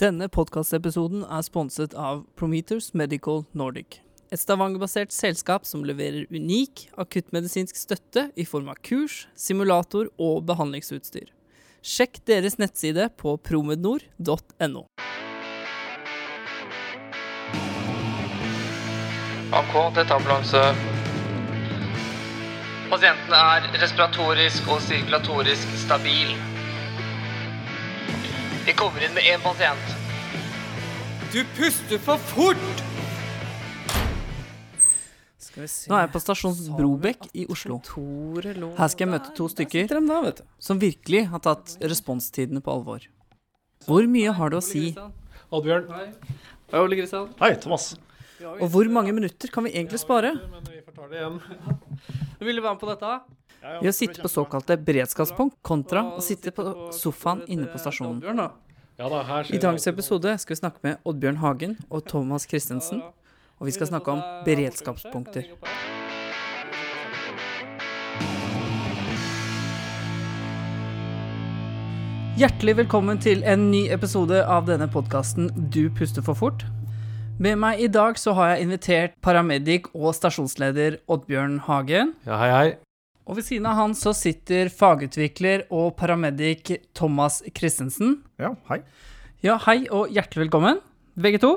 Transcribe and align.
Denne 0.00 0.30
podkastepisoden 0.32 1.26
er 1.28 1.42
sponset 1.44 1.92
av 1.92 2.22
Prometers 2.40 2.94
Medical 2.96 3.42
Nordic. 3.52 3.98
Et 4.32 4.40
Stavanger-basert 4.40 5.12
selskap 5.12 5.66
som 5.68 5.82
leverer 5.84 6.24
unik 6.32 6.86
akuttmedisinsk 7.02 7.76
støtte 7.76 8.22
i 8.32 8.46
form 8.48 8.70
av 8.72 8.78
kurs, 8.80 9.26
simulator 9.36 10.08
og 10.16 10.46
behandlingsutstyr. 10.48 11.28
Sjekk 11.84 12.22
deres 12.30 12.56
nettside 12.56 13.10
på 13.20 13.34
promednor.no. 13.44 14.86
AK, 19.60 19.74
dette 19.98 20.16
ambulanse. 20.16 20.62
Pasienten 22.88 23.36
er 23.36 23.68
respiratorisk 23.84 24.72
og 24.72 24.80
sirkulatorisk 24.88 25.76
stabil. 25.84 26.32
Vi 28.66 28.72
kommer 28.76 29.00
inn 29.04 29.14
med 29.14 29.24
én 29.24 29.40
pasient. 29.40 29.92
Du 31.32 31.44
puster 31.56 31.98
for 31.98 32.18
fort! 32.30 32.82
Nå 35.60 35.96
er 35.96 36.04
jeg 36.04 36.10
på 36.12 36.20
stasjon 36.22 36.58
Brobekk 36.76 37.24
i 37.34 37.46
Oslo. 37.50 37.80
Her 38.76 38.92
skal 38.92 39.06
jeg 39.06 39.10
møte 39.14 39.32
to 39.34 39.48
stykker 39.50 39.88
som 40.62 40.78
virkelig 40.82 41.24
har 41.32 41.42
tatt 41.42 41.74
responstidene 41.80 42.62
på 42.62 42.74
alvor. 42.76 43.08
Hvor 43.88 44.06
mye 44.12 44.36
har 44.36 44.52
du 44.52 44.60
å 44.60 44.62
si, 44.64 44.92
Oddbjørn. 45.50 45.88
Hei, 45.90 46.78
Ole 46.78 47.00
Kristian. 47.00 47.32
Hei, 47.40 47.54
Thomas. 47.58 47.94
og 48.44 48.68
hvor 48.70 48.88
mange 48.92 49.12
minutter 49.16 49.50
kan 49.50 49.64
vi 49.66 49.72
egentlig 49.74 49.98
spare 50.04 50.36
vi 50.68 50.82
får 50.84 50.94
ta 50.94 51.08
det 51.10 51.18
igjen. 51.18 51.40
Vil 52.38 52.60
du 52.60 52.62
være 52.62 52.76
med 52.76 52.84
på 52.84 52.92
dette? 52.92 53.39
Ved 53.60 53.90
å 53.90 53.92
sitte 53.92 54.22
på 54.22 54.28
såkalte 54.32 54.78
beredskapspunkt 54.80 55.58
kontra 55.66 56.06
å 56.16 56.22
sitte 56.24 56.52
på 56.54 56.64
sofaen 56.96 57.42
inne 57.44 57.68
på 57.68 57.80
stasjonen. 57.80 58.48
I 59.52 59.60
dagens 59.60 59.86
episode 59.90 60.32
skal 60.40 60.54
vi 60.54 60.60
snakke 60.62 60.80
med 60.86 61.04
Oddbjørn 61.08 61.40
Hagen 61.44 61.76
og 61.90 62.06
Thomas 62.08 62.48
Christensen, 62.48 63.02
og 63.60 63.68
vi 63.68 63.76
skal 63.76 63.92
snakke 63.92 64.16
om 64.16 64.24
beredskapspunkter. 64.48 65.52
Hjertelig 72.40 72.78
velkommen 72.80 73.20
til 73.20 73.42
en 73.44 73.68
ny 73.68 73.90
episode 73.92 74.40
av 74.40 74.68
denne 74.72 74.88
podkasten 74.88 75.52
Du 75.68 75.90
puster 75.92 76.24
for 76.24 76.32
fort. 76.32 76.64
Med 77.40 77.60
meg 77.60 77.80
i 77.84 77.92
dag 77.92 78.16
så 78.20 78.32
har 78.36 78.54
jeg 78.54 78.68
invitert 78.68 79.20
paramedic 79.20 79.92
og 79.92 80.14
stasjonsleder 80.16 81.02
Oddbjørn 81.08 81.66
Hagen. 81.68 82.16
Ja, 82.24 82.40
hei, 82.40 82.54
hei. 82.56 82.70
Og 83.30 83.36
ved 83.38 83.46
siden 83.46 83.66
av 83.70 83.76
han 83.78 83.92
så 83.94 84.10
sitter 84.10 84.66
fagutvikler 84.74 85.68
og 85.70 85.92
paramedic 86.00 86.72
Thomas 86.98 87.36
Christensen. 87.54 88.16
Ja, 88.42 88.56
hei. 88.66 88.80
Ja, 89.46 89.54
hei 89.68 89.84
og 89.86 90.10
hjertelig 90.10 90.48
velkommen, 90.48 90.80
begge 91.14 91.38
to. 91.38 91.52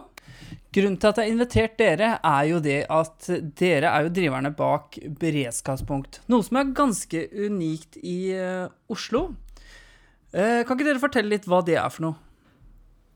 Grunnen 0.73 0.99
til 1.01 1.09
at 1.09 1.17
jeg 1.17 1.25
har 1.25 1.33
invitert 1.33 1.73
dere, 1.81 2.11
er 2.21 2.43
jo 2.45 2.59
det 2.61 2.77
at 2.93 3.25
dere 3.57 3.89
er 3.89 4.05
jo 4.05 4.13
driverne 4.13 4.51
bak 4.53 4.99
Beredskapspunkt. 5.17 6.21
Noe 6.29 6.45
som 6.45 6.61
er 6.61 6.75
ganske 6.77 7.25
unikt 7.33 7.97
i 8.05 8.19
uh, 8.37 8.69
Oslo. 8.93 9.31
Uh, 10.29 10.61
kan 10.61 10.77
ikke 10.77 10.91
dere 10.91 11.01
fortelle 11.01 11.33
litt 11.33 11.49
hva 11.49 11.63
det 11.65 11.79
er 11.81 11.89
for 11.89 12.05
noe? 12.05 12.21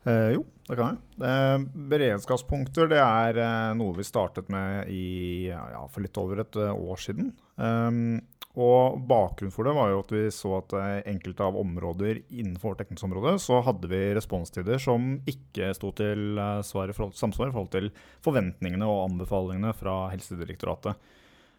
Eh, 0.08 0.30
jo, 0.38 0.44
det 0.70 0.78
kan 0.78 0.94
jeg. 0.94 1.00
Eh, 1.28 1.66
beredskapspunkter 1.92 2.88
det 2.92 3.00
er 3.02 3.40
eh, 3.44 3.72
noe 3.76 3.96
vi 3.98 4.06
startet 4.08 4.48
med 4.54 4.88
i, 4.94 5.50
ja, 5.50 5.84
for 5.92 6.06
litt 6.06 6.20
over 6.22 6.44
et 6.46 6.60
eh, 6.62 6.72
år 6.72 7.02
siden. 7.04 7.34
Og 8.58 8.98
bakgrunnen 9.06 9.54
for 9.54 9.68
det 9.68 9.76
var 9.78 9.92
jo 9.92 10.00
at 10.02 10.12
vi 10.16 10.24
så 10.34 10.56
at 10.58 10.74
eh, 10.80 11.12
enkelte 11.12 11.46
av 11.46 11.60
områder 11.60 12.24
innenfor 12.26 12.72
vårt 12.72 12.82
dekningsområde, 12.82 13.36
så 13.42 13.60
hadde 13.66 13.90
vi 13.92 14.00
responstider 14.18 14.82
som 14.82 15.20
ikke 15.30 15.70
sto 15.78 15.92
til 15.98 16.42
eh, 16.42 16.64
samsvar 16.66 16.90
i 17.52 17.54
forhold 17.54 17.70
til 17.76 17.92
forventningene 18.26 18.90
og 18.90 19.04
anbefalingene 19.12 19.76
fra 19.78 20.08
Helsedirektoratet. 20.16 20.98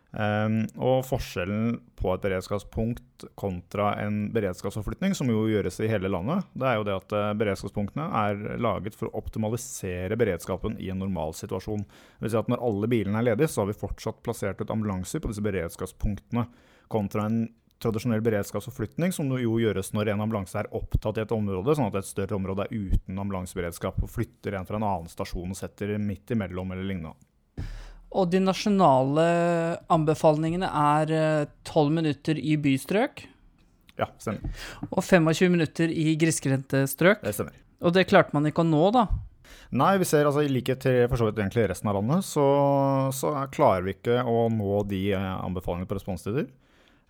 Um, 0.08 0.62
og 0.80 1.02
forskjellen 1.04 1.74
på 2.00 2.14
et 2.14 2.22
beredskapspunkt 2.22 3.26
kontra 3.36 3.90
en 4.00 4.30
beredskapsforflytning, 4.32 5.12
som 5.12 5.28
jo 5.28 5.42
gjøres 5.50 5.76
i 5.84 5.90
hele 5.90 6.08
landet, 6.08 6.46
det 6.56 6.64
er 6.64 6.78
jo 6.78 6.86
det 6.88 6.94
at 6.96 7.14
eh, 7.18 7.34
beredskapspunktene 7.42 8.06
er 8.22 8.56
laget 8.62 8.96
for 8.96 9.10
å 9.10 9.20
optimalisere 9.20 10.16
beredskapen 10.16 10.78
i 10.80 10.88
en 10.94 11.02
normal 11.02 11.36
situasjon. 11.36 11.84
Det 11.84 12.24
vil 12.24 12.32
si 12.32 12.40
at 12.40 12.48
når 12.48 12.64
alle 12.70 12.88
bilene 12.88 13.20
er 13.20 13.28
ledige, 13.28 13.50
så 13.52 13.62
har 13.62 13.68
vi 13.68 13.76
fortsatt 13.82 14.22
plassert 14.24 14.62
ut 14.62 14.72
ambulanser 14.72 15.20
på 15.20 15.28
disse 15.28 15.44
beredskapspunktene, 15.44 16.46
kontra 16.88 17.26
en 17.28 17.46
tradisjonell 17.78 18.20
beredskapsforflytning, 18.26 19.12
som 19.14 19.28
jo 19.38 19.52
gjøres 19.62 19.92
når 19.94 20.08
en 20.10 20.24
ambulanse 20.24 20.58
er 20.58 20.66
opptatt 20.74 21.20
i 21.20 21.22
et 21.22 21.34
område, 21.36 21.76
sånn 21.78 21.86
at 21.92 22.00
et 22.00 22.08
større 22.08 22.34
område 22.34 22.64
er 22.66 22.74
uten 22.74 23.20
ambulanseberedskap, 23.22 24.00
og 24.02 24.10
flytter 24.10 24.56
en 24.58 24.66
fra 24.66 24.80
en 24.80 24.86
annen 24.88 25.12
stasjon 25.12 25.52
og 25.54 25.58
setter 25.60 25.92
midt 26.02 26.34
imellom 26.34 26.72
eller 26.74 26.88
lignende. 26.88 27.14
Og 28.18 28.30
de 28.32 28.40
nasjonale 28.40 29.28
anbefalingene 29.92 30.68
er 30.72 31.12
eh, 31.12 31.46
12 31.68 31.92
minutter 31.92 32.38
i 32.40 32.56
bystrøk 32.64 33.26
Ja, 34.00 34.06
stemmer. 34.22 34.48
og 34.90 35.02
25 35.04 35.50
minutter 35.52 35.90
i 35.92 36.14
grisgrendte 36.18 36.84
strøk. 36.88 37.20
Det 37.22 37.34
stemmer. 37.36 37.56
Og 37.84 37.92
det 37.94 38.06
klarte 38.10 38.34
man 38.34 38.48
ikke 38.48 38.64
å 38.64 38.66
nå, 38.68 38.84
da. 38.96 39.06
Nei, 39.76 39.92
vi 40.00 40.06
ser 40.08 40.24
altså 40.26 40.42
i 40.42 40.48
likhet 40.50 40.80
til 40.82 41.02
for 41.10 41.20
så 41.20 41.28
vidt 41.28 41.38
egentlig 41.42 41.66
resten 41.70 41.90
av 41.92 41.98
landet, 42.00 42.24
så, 42.26 42.44
så 43.14 43.34
er- 43.42 43.50
klarer 43.54 43.84
vi 43.86 43.94
ikke 43.98 44.22
å 44.24 44.48
nå 44.50 44.80
de 44.88 45.02
eh, 45.12 45.28
anbefalingene 45.44 45.86
på 45.90 45.98
responstider. 46.00 46.48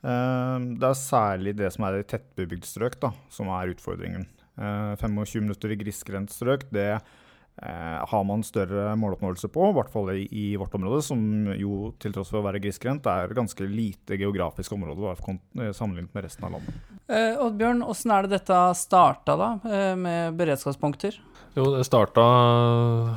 Eh, 0.03 0.59
det 0.79 0.91
er 0.91 0.99
særlig 0.99 1.57
det 1.59 1.73
som 1.75 1.87
er 1.89 2.01
i 2.01 2.09
tettbebygd 2.09 2.69
strøk 2.69 2.99
da, 3.03 3.13
som 3.33 3.51
er 3.55 3.75
utfordringen. 3.75 4.29
Eh, 4.59 4.93
25 5.01 5.47
minutter 5.47 5.75
i 5.75 5.79
grisgrendt 5.81 6.35
strøk, 6.35 6.67
det 6.75 6.91
eh, 6.95 7.99
har 8.11 8.25
man 8.27 8.45
større 8.47 8.93
måloppnåelse 8.99 9.51
på, 9.55 9.71
i 9.71 9.77
hvert 9.77 9.93
fall 9.93 10.13
i, 10.17 10.47
vårt 10.59 10.75
område, 10.79 11.03
som 11.07 11.21
jo 11.59 11.93
til 12.03 12.15
tross 12.15 12.33
for 12.33 12.43
å 12.43 12.47
være 12.47 12.63
grisgrendt 12.63 13.07
er 13.11 13.35
ganske 13.37 13.67
lite 13.67 14.19
geografisk 14.21 14.75
område 14.79 15.15
eh, 15.15 15.73
sammenlignet 15.77 16.15
med 16.15 16.27
resten 16.27 16.49
av 16.49 16.59
landet. 16.59 16.83
Eh, 17.09 17.35
Oddbjørn, 17.41 17.83
åssen 17.87 18.15
er 18.15 18.27
det 18.27 18.39
dette 18.39 18.61
starta, 18.79 19.39
da, 19.41 19.51
eh, 19.67 19.95
med 19.99 20.39
beredskapspunkter? 20.39 21.19
Jo, 21.57 21.71
det 21.75 21.87
starta 21.89 22.23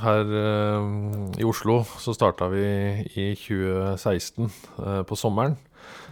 her 0.02 0.30
eh, 0.40 0.86
i 1.41 1.46
Oslo. 1.46 1.81
Så 2.02 2.16
starta 2.16 2.47
vi 2.50 2.64
i 3.14 3.25
2016 3.38 4.47
eh, 4.47 5.02
på 5.06 5.18
sommeren. 5.20 5.59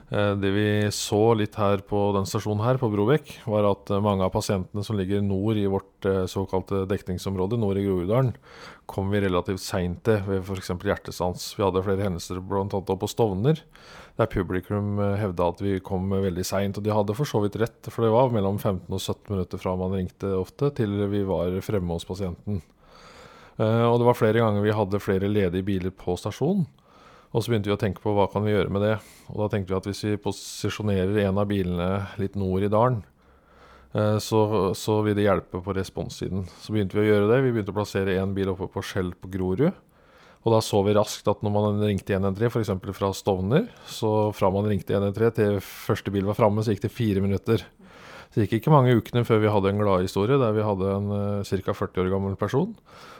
Eh, 0.10 0.32
det 0.42 0.50
vi 0.50 0.70
så 0.92 1.36
litt 1.38 1.54
her 1.60 1.84
på 1.86 2.00
den 2.16 2.26
stasjonen 2.26 2.64
her, 2.66 2.80
på 2.82 2.90
Brobekk, 2.90 3.36
var 3.46 3.68
at 3.70 3.92
eh, 3.94 4.02
mange 4.02 4.26
av 4.26 4.32
pasientene 4.34 4.82
som 4.86 4.98
ligger 4.98 5.22
nord 5.22 5.60
i 5.62 5.68
vårt 5.70 6.08
eh, 6.10 6.24
såkalte 6.30 6.88
dekningsområde, 6.90 7.60
nord 7.62 7.78
i 7.78 7.84
Groruddalen, 7.86 8.32
kom 8.90 9.14
vi 9.14 9.22
relativt 9.22 9.62
seint 9.62 10.02
til 10.08 10.24
ved 10.26 10.42
f.eks. 10.42 10.74
hjertestans. 10.74 11.52
Vi 11.54 11.66
hadde 11.66 11.86
flere 11.86 12.08
hendelser 12.08 12.42
bl.a. 12.42 12.66
på 12.82 13.12
Stovner, 13.12 13.62
der 14.18 14.32
publikum 14.34 14.98
hevda 14.98 15.52
at 15.54 15.62
vi 15.62 15.78
kom 15.86 16.10
veldig 16.10 16.48
seint. 16.48 16.82
Og 16.82 16.88
de 16.88 16.96
hadde 16.96 17.18
for 17.18 17.30
så 17.30 17.44
vidt 17.46 17.60
rett, 17.62 17.92
for 17.94 18.08
det 18.08 18.12
var 18.16 18.34
mellom 18.34 18.58
15 18.58 18.90
og 18.90 18.98
17 18.98 19.30
minutter 19.30 19.62
fra 19.62 19.78
man 19.78 19.94
ringte 19.94 20.34
ofte, 20.40 20.74
til 20.82 21.06
vi 21.14 21.22
var 21.28 21.54
fremme 21.62 21.94
hos 21.94 22.10
pasienten. 22.10 22.64
Og 23.60 23.96
det 24.00 24.06
var 24.08 24.16
flere 24.16 24.40
ganger 24.40 24.64
vi 24.64 24.74
hadde 24.74 25.02
flere 25.04 25.30
ledige 25.30 25.68
biler 25.68 25.94
på 25.94 26.16
stasjonen. 26.18 26.66
Og 27.30 27.44
så 27.44 27.52
begynte 27.52 27.70
vi 27.70 27.76
å 27.76 27.80
tenke 27.80 28.02
på 28.02 28.14
hva 28.16 28.26
kan 28.32 28.46
vi 28.46 28.56
gjøre 28.56 28.74
med 28.74 28.84
det. 28.86 28.96
Og 29.30 29.44
da 29.44 29.50
tenkte 29.54 29.74
vi 29.74 29.78
at 29.78 29.88
hvis 29.90 30.02
vi 30.08 30.22
posisjonerer 30.22 31.22
en 31.28 31.42
av 31.42 31.50
bilene 31.50 31.90
litt 32.22 32.38
nord 32.40 32.66
i 32.66 32.72
dalen, 32.74 33.04
eh, 33.94 34.18
så, 34.24 34.42
så 34.78 35.00
vil 35.06 35.18
det 35.18 35.28
hjelpe 35.28 35.62
på 35.66 35.76
responssiden. 35.78 36.48
Så 36.64 36.74
begynte 36.74 36.98
vi 36.98 37.06
å 37.06 37.12
gjøre 37.12 37.30
det. 37.30 37.44
Vi 37.46 37.54
begynte 37.54 37.76
å 37.76 37.78
plassere 37.78 38.18
én 38.18 38.34
bil 38.38 38.56
oppe 38.56 38.70
på 38.74 38.84
Skjell 38.86 39.14
på 39.14 39.30
Grorud. 39.36 39.70
Og 40.40 40.56
da 40.56 40.62
så 40.64 40.80
vi 40.88 40.96
raskt 40.96 41.28
at 41.30 41.42
når 41.44 41.54
man 41.54 41.82
ringte 41.84 42.16
113, 42.16 42.48
f.eks. 42.48 42.72
fra 42.96 43.12
Stovner, 43.14 43.68
så 43.92 44.32
fra 44.34 44.50
man 44.56 44.70
ringte 44.72 44.96
113 44.96 45.36
til 45.36 45.58
første 45.62 46.14
bil 46.16 46.30
var 46.30 46.38
framme, 46.40 46.64
så 46.64 46.74
gikk 46.74 46.86
det 46.88 46.96
fire 46.96 47.24
minutter. 47.24 47.66
Det 48.30 48.46
gikk 48.46 48.60
ikke 48.60 48.74
mange 48.74 48.94
ukene 48.94 49.24
før 49.26 49.40
vi 49.42 49.50
hadde 49.50 49.72
en 49.72 49.80
gladhistorie 49.82 50.38
der 50.38 50.54
vi 50.54 50.66
hadde 50.66 50.90
en 50.94 51.08
uh, 51.10 51.42
ca. 51.42 51.74
40 51.74 52.04
år 52.04 52.12
gammel 52.14 52.36
person 52.38 52.76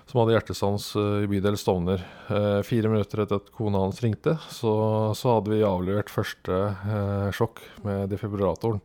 som 0.10 0.24
hadde 0.24 0.34
hjertestans 0.34 0.90
eh, 0.98 1.24
i 1.26 1.30
bydel 1.30 1.58
Stovner. 1.60 2.02
Eh, 2.34 2.60
fire 2.66 2.90
minutter 2.90 3.22
etter 3.22 3.38
at 3.38 3.52
kona 3.54 3.84
hans 3.84 4.00
ringte, 4.02 4.36
så, 4.50 4.72
så 5.18 5.36
hadde 5.36 5.54
vi 5.54 5.60
avlevert 5.66 6.10
første 6.10 6.56
eh, 6.56 7.28
sjokk 7.36 7.62
med 7.86 8.10
defibrillatoren. 8.10 8.82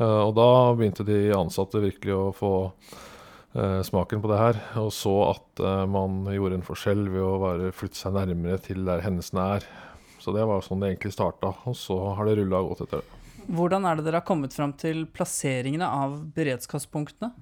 Eh, 0.00 0.22
og 0.24 0.34
da 0.36 0.48
begynte 0.76 1.06
de 1.06 1.20
ansatte 1.36 1.82
virkelig 1.84 2.16
å 2.16 2.24
få 2.34 2.52
eh, 2.66 3.78
smaken 3.86 4.24
på 4.24 4.32
det 4.32 4.40
her, 4.40 4.58
og 4.82 4.90
så 4.94 5.14
at 5.28 5.62
eh, 5.62 5.84
man 5.90 6.24
gjorde 6.34 6.58
en 6.58 6.66
forskjell 6.66 7.06
ved 7.14 7.22
å 7.22 7.36
bare 7.44 7.70
flytte 7.76 8.00
seg 8.00 8.18
nærmere 8.18 8.58
til 8.66 8.82
der 8.88 9.04
hendelsene 9.06 9.46
er. 9.60 9.68
Så 10.18 10.34
det 10.34 10.48
var 10.50 10.66
sånn 10.66 10.82
det 10.82 10.90
egentlig 10.96 11.14
starta, 11.14 11.54
og 11.62 11.78
så 11.78 12.00
har 12.18 12.26
det 12.26 12.40
rulla 12.40 12.64
godt 12.66 12.88
etter 12.88 13.04
det. 13.04 13.25
Hvordan 13.46 13.86
er 13.86 13.98
det 13.98 14.06
dere 14.06 14.20
har 14.20 14.26
kommet 14.26 14.54
fram 14.56 14.72
til 14.78 15.04
plasseringene 15.14 15.86
av 15.86 16.18
beredskapspunktene? 16.34 17.32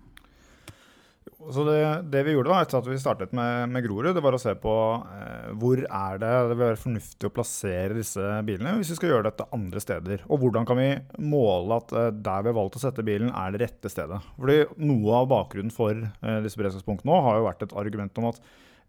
Så 1.52 1.64
det, 1.64 1.80
det, 2.12 2.22
vi 2.24 2.32
gjorde 2.32 2.52
da, 2.52 2.60
etter 2.64 2.78
at 2.78 2.86
vi 2.88 2.96
startet 3.00 3.32
med, 3.36 3.68
med 3.72 3.84
Grorud, 3.84 4.14
det 4.16 4.22
var 4.24 4.36
å 4.36 4.40
se 4.40 4.54
på 4.60 4.72
eh, 5.12 5.50
hvor 5.60 5.80
er 5.82 6.20
det 6.20 6.30
det 6.30 6.54
vil 6.54 6.62
være 6.62 6.80
fornuftig 6.80 7.28
å 7.28 7.32
plassere 7.36 7.96
disse 7.98 8.22
bilene 8.48 8.78
hvis 8.78 8.94
vi 8.94 8.96
skal 8.96 9.12
gjøre 9.12 9.26
dette 9.28 9.46
andre 9.56 9.82
steder. 9.82 10.24
Og 10.32 10.40
hvordan 10.40 10.68
kan 10.68 10.80
vi 10.80 10.88
måle 11.20 11.80
at 11.82 11.92
eh, 11.92 12.10
der 12.16 12.46
vi 12.46 12.52
har 12.52 12.56
valgt 12.56 12.78
å 12.80 12.84
sette 12.86 13.04
bilen, 13.04 13.32
er 13.32 13.52
det 13.52 13.60
rette 13.64 13.92
stedet. 13.92 14.20
Fordi 14.38 14.58
Noe 14.88 15.20
av 15.20 15.28
bakgrunnen 15.32 15.74
for 15.74 15.92
eh, 15.92 16.40
disse 16.44 16.60
beredskapspunktene 16.60 17.12
nå 17.12 17.20
har 17.28 17.40
jo 17.40 17.48
vært 17.50 17.66
et 17.66 17.76
argument 17.82 18.22
om 18.22 18.30
at 18.30 18.40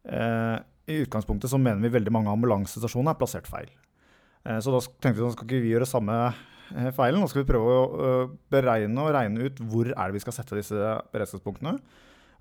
eh, 0.07 0.57
i 0.95 1.01
utgangspunktet 1.03 1.51
så 1.51 1.59
mener 1.59 1.83
vi 1.83 1.95
veldig 1.97 2.13
mange 2.13 2.35
ambulansestasjoner 2.35 3.11
er 3.11 3.19
plassert 3.19 3.51
feil. 3.51 3.71
Eh, 4.47 4.61
så 4.63 4.71
da 4.71 4.83
tenkte 4.83 5.19
vi 5.19 5.27
at 5.27 5.35
skal 5.35 5.49
ikke 5.49 5.63
vi 5.65 5.75
gjøre 5.75 5.89
samme 5.89 6.19
feilen. 6.95 7.21
Nå 7.21 7.29
skal 7.31 7.43
vi 7.43 7.51
prøve 7.51 7.75
å 7.75 8.15
beregne 8.53 9.05
og 9.05 9.13
regne 9.15 9.47
ut 9.47 9.61
hvor 9.69 9.91
er 9.91 10.09
det 10.09 10.17
vi 10.17 10.23
skal 10.23 10.35
sette 10.37 10.57
disse 10.57 10.97
beredskapspunktene. 11.13 11.77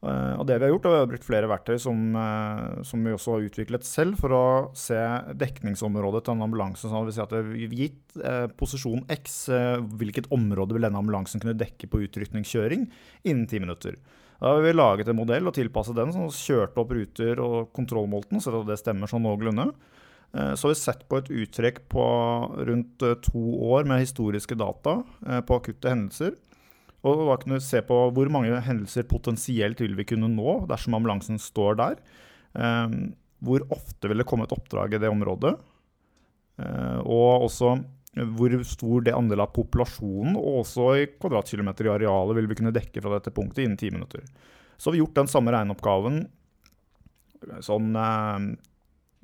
Uh, 0.05 0.37
og 0.37 0.43
det 0.45 0.59
Vi 0.61 0.67
har 0.67 0.73
gjort, 0.75 0.85
og 0.85 0.93
vi 0.93 0.99
har 1.01 1.07
brukt 1.09 1.25
flere 1.25 1.49
verktøy 1.49 1.79
som, 1.81 2.01
som, 2.85 3.07
vi 3.07 3.15
også 3.15 3.37
har 3.39 3.47
utviklet 3.47 3.87
selv, 3.89 4.19
for 4.21 4.35
å 4.37 4.47
se 4.77 4.99
dekningsområdet 5.41 6.27
til 6.27 6.37
en 6.37 6.45
ambulanse. 6.45 6.85
Sånn 6.85 6.99
at 7.01 7.09
vi 7.09 7.15
si 7.17 7.23
at 7.25 7.79
Gitt 7.79 8.19
posisjon 8.61 9.07
X, 9.15 9.39
hvilket 9.97 10.29
område 10.35 10.77
vil 10.77 10.85
denne 10.85 11.01
ambulansen 11.01 11.41
kunne 11.41 11.57
dekke 11.57 11.89
på 11.89 12.03
utrykningskjøring 12.05 12.85
innen 13.25 13.49
ti 13.49 13.63
minutter. 13.65 13.97
Da 14.45 14.53
har 14.53 14.61
vi 14.61 14.75
laget 14.75 15.09
en 15.09 15.17
modell 15.17 15.49
og 15.49 15.55
tilpasset 15.57 15.97
den, 15.97 16.11
som 16.13 16.29
kjørte 16.29 16.83
opp 16.83 16.91
ruter 16.93 17.41
og 17.41 17.71
kontrollmolten, 17.73 18.43
så 18.45 18.61
det 18.67 18.77
stemmer 18.77 19.09
sånn 19.09 19.25
noenlunde. 19.25 19.71
Så 20.35 20.67
har 20.67 20.73
vi 20.73 20.79
sett 20.81 21.05
på 21.07 21.21
et 21.21 21.31
uttrekk 21.31 21.85
på 21.93 22.05
rundt 22.67 23.05
to 23.23 23.43
år 23.71 23.87
med 23.87 24.03
historiske 24.03 24.57
data 24.59 24.97
på 25.47 25.59
akutte 25.61 25.93
hendelser. 25.93 26.35
Og 27.07 27.21
da 27.29 27.37
kunne 27.39 27.61
vi 27.61 27.67
se 27.67 27.83
på 27.87 27.99
hvor 28.17 28.31
mange 28.33 28.59
hendelser 28.67 29.07
potensielt 29.07 29.79
vil 29.85 29.95
vi 29.95 30.07
kunne 30.09 30.31
nå 30.33 30.65
dersom 30.71 30.97
ambulansen 30.99 31.39
står 31.39 31.79
der. 31.79 32.01
Hvor 33.45 33.67
ofte 33.77 34.11
vil 34.11 34.19
det 34.23 34.27
komme 34.27 34.49
et 34.49 34.57
oppdrag 34.57 34.97
i 34.97 35.03
det 35.05 35.13
området? 35.13 35.55
Og 37.05 37.47
også 37.47 37.77
hvor 38.15 38.53
stor 38.67 39.03
det 39.07 39.15
andel 39.15 39.43
av 39.43 39.51
populasjonen, 39.55 40.37
og 40.39 40.61
også 40.65 40.91
i 40.99 41.07
kvadratkilometer 41.19 41.89
i 41.89 41.95
arealet, 41.97 42.37
vil 42.39 42.51
vi 42.51 42.59
kunne 42.61 42.75
dekke 42.75 43.03
fra 43.03 43.17
dette 43.17 43.33
punktet 43.35 43.65
innen 43.65 43.79
ti 43.79 43.91
minutter. 43.91 44.23
Så 44.79 44.89
har 44.89 44.95
vi 44.95 45.01
gjort 45.03 45.19
den 45.19 45.31
samme 45.31 45.55
regneoppgaven 45.55 46.25
sånn 47.63 47.91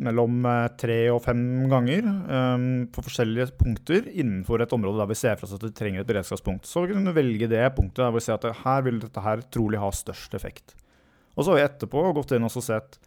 mellom 0.04 0.44
eh, 0.48 0.66
tre 0.80 0.98
og 1.12 1.20
fem 1.24 1.42
ganger 1.70 2.06
um, 2.06 2.66
på 2.92 3.04
forskjellige 3.06 3.50
punkter 3.60 4.08
innenfor 4.08 4.64
et 4.64 4.74
område 4.76 5.02
der 5.02 5.10
vi 5.10 5.18
ser 5.18 5.38
for 5.38 5.48
oss 5.48 5.56
at 5.58 5.66
vi 5.66 5.72
trenger 5.76 6.02
et 6.02 6.10
beredskapspunkt. 6.10 6.68
Så 6.68 6.84
vi 6.84 6.94
kan 6.94 7.14
velge 7.16 7.50
det 7.50 7.62
punktet 7.76 8.02
der 8.04 8.14
vi 8.16 8.24
ser 8.24 8.38
at 8.38 8.62
her 8.64 8.84
vil 8.86 9.00
dette 9.02 9.24
her 9.24 9.44
trolig 9.52 9.80
ha 9.82 9.92
størst 9.94 10.36
effekt. 10.38 10.76
Og 11.36 11.44
så 11.44 11.52
har 11.52 11.60
vi 11.60 11.66
etterpå 11.68 12.04
gått 12.16 12.34
inn 12.36 12.48
og 12.48 12.56
sett 12.58 13.00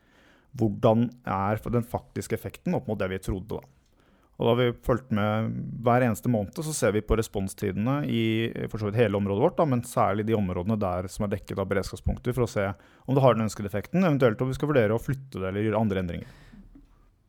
hvordan 0.57 1.07
er 1.25 1.62
den 1.74 1.86
faktiske 1.90 2.38
effekten 2.38 2.75
opp 2.78 2.90
mot 2.90 3.00
det 3.00 3.10
vi 3.10 3.22
trodde. 3.25 3.57
da. 3.57 3.74
Og 4.38 4.48
da 4.48 4.51
har 4.51 4.57
vi 4.60 4.78
fulgt 4.86 5.12
med 5.13 5.51
hver 5.86 6.04
eneste 6.07 6.30
måned, 6.31 6.57
så 6.57 6.74
ser 6.74 6.94
vi 6.95 7.04
på 7.06 7.18
responstidene 7.19 8.00
i 8.10 8.50
hele 8.51 9.19
området 9.19 9.44
vårt, 9.44 9.57
da, 9.60 9.66
men 9.69 9.84
særlig 9.86 10.25
de 10.25 10.38
områdene 10.38 10.78
der 10.81 11.07
som 11.12 11.25
er 11.25 11.36
dekket 11.36 11.62
av 11.62 11.69
beredskapspunkter, 11.69 12.34
for 12.34 12.48
å 12.48 12.50
se 12.50 12.66
om 13.06 13.13
det 13.13 13.24
har 13.24 13.38
den 13.38 13.45
ønskede 13.45 13.69
effekten, 13.69 14.01
eventuelt 14.01 14.42
om 14.42 14.50
vi 14.50 14.57
skal 14.57 14.72
vurdere 14.74 14.98
å 14.98 15.01
flytte 15.01 15.38
det 15.38 15.51
eller 15.51 15.68
gjøre 15.68 15.84
andre 15.86 16.01
endringer. 16.01 16.40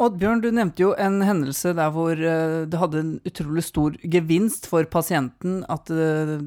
Oddbjørn, 0.02 0.40
du 0.42 0.48
nevnte 0.50 0.82
jo 0.82 0.92
en 0.98 1.20
hendelse 1.22 1.70
der 1.78 1.92
hvor 1.94 2.18
uh, 2.18 2.64
det 2.66 2.80
hadde 2.80 3.02
en 3.02 3.12
utrolig 3.28 3.62
stor 3.66 3.98
gevinst 4.02 4.66
for 4.70 4.86
pasienten 4.90 5.60
at 5.70 5.92
uh, 5.94 6.40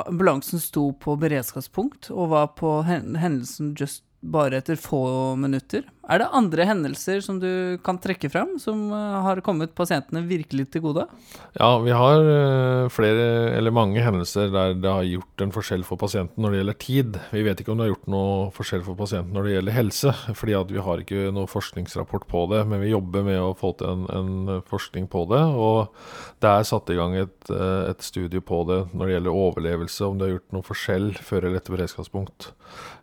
ambulansen 0.00 0.62
sto 0.62 0.86
på 0.96 1.18
beredskapspunkt 1.20 2.08
og 2.14 2.32
var 2.32 2.52
på 2.56 2.78
hendelsen 2.88 3.74
just 3.76 4.06
bare 4.20 4.60
etter 4.60 4.76
få 4.80 5.34
minutter. 5.40 5.86
Er 6.10 6.18
det 6.18 6.30
andre 6.34 6.64
hendelser 6.66 7.20
som 7.22 7.36
du 7.38 7.78
kan 7.86 7.98
trekke 8.02 8.26
fram, 8.32 8.56
som 8.58 8.88
eh, 8.90 9.18
har 9.22 9.38
kommet 9.46 9.76
pasientene 9.78 10.24
virkelig 10.26 10.64
til 10.74 10.82
gode? 10.82 11.04
Ja, 11.54 11.68
vi 11.84 11.92
har 11.94 12.26
eh, 12.26 12.88
flere, 12.90 13.26
eller 13.54 13.70
mange 13.74 14.02
hendelser 14.02 14.50
der 14.50 14.74
det 14.74 14.90
har 14.90 15.06
gjort 15.06 15.44
en 15.44 15.54
forskjell 15.54 15.84
for 15.86 16.00
pasienten 16.02 16.42
når 16.42 16.50
det 16.50 16.60
gjelder 16.60 16.78
tid. 16.82 17.20
Vi 17.30 17.44
vet 17.46 17.62
ikke 17.62 17.70
om 17.70 17.78
det 17.78 17.86
har 17.86 17.92
gjort 17.92 18.10
noe 18.10 18.48
forskjell 18.56 18.82
for 18.88 18.98
pasienten 18.98 19.38
når 19.38 19.46
det 19.46 19.54
gjelder 19.54 19.78
helse, 19.78 20.16
fordi 20.40 20.58
vi 20.72 20.84
har 20.88 21.04
ikke 21.04 21.30
noe 21.36 21.52
forskningsrapport 21.52 22.26
på 22.34 22.42
det. 22.56 22.64
Men 22.72 22.82
vi 22.82 22.90
jobber 22.90 23.28
med 23.30 23.38
å 23.44 23.54
få 23.54 23.70
til 23.78 23.94
en, 23.94 24.04
en 24.10 24.66
forskning 24.66 25.06
på 25.14 25.28
det. 25.30 25.44
Og 25.46 25.94
det 26.42 26.50
er 26.56 26.66
satt 26.66 26.90
i 26.90 26.98
gang 26.98 27.14
et, 27.22 27.38
eh, 27.54 27.84
et, 27.92 28.02
studie 28.02 28.42
på 28.42 28.64
det 28.66 28.80
når 28.90 29.06
det 29.06 29.14
gjelder 29.14 29.42
overlevelse, 29.46 30.10
om 30.10 30.18
det 30.18 30.26
har 30.26 30.36
gjort 30.40 30.58
noe 30.58 30.70
forskjell 30.72 31.10
før 31.22 31.46
eller 31.46 31.62
etter 31.62 31.78
beredskapspunkt 31.78 32.50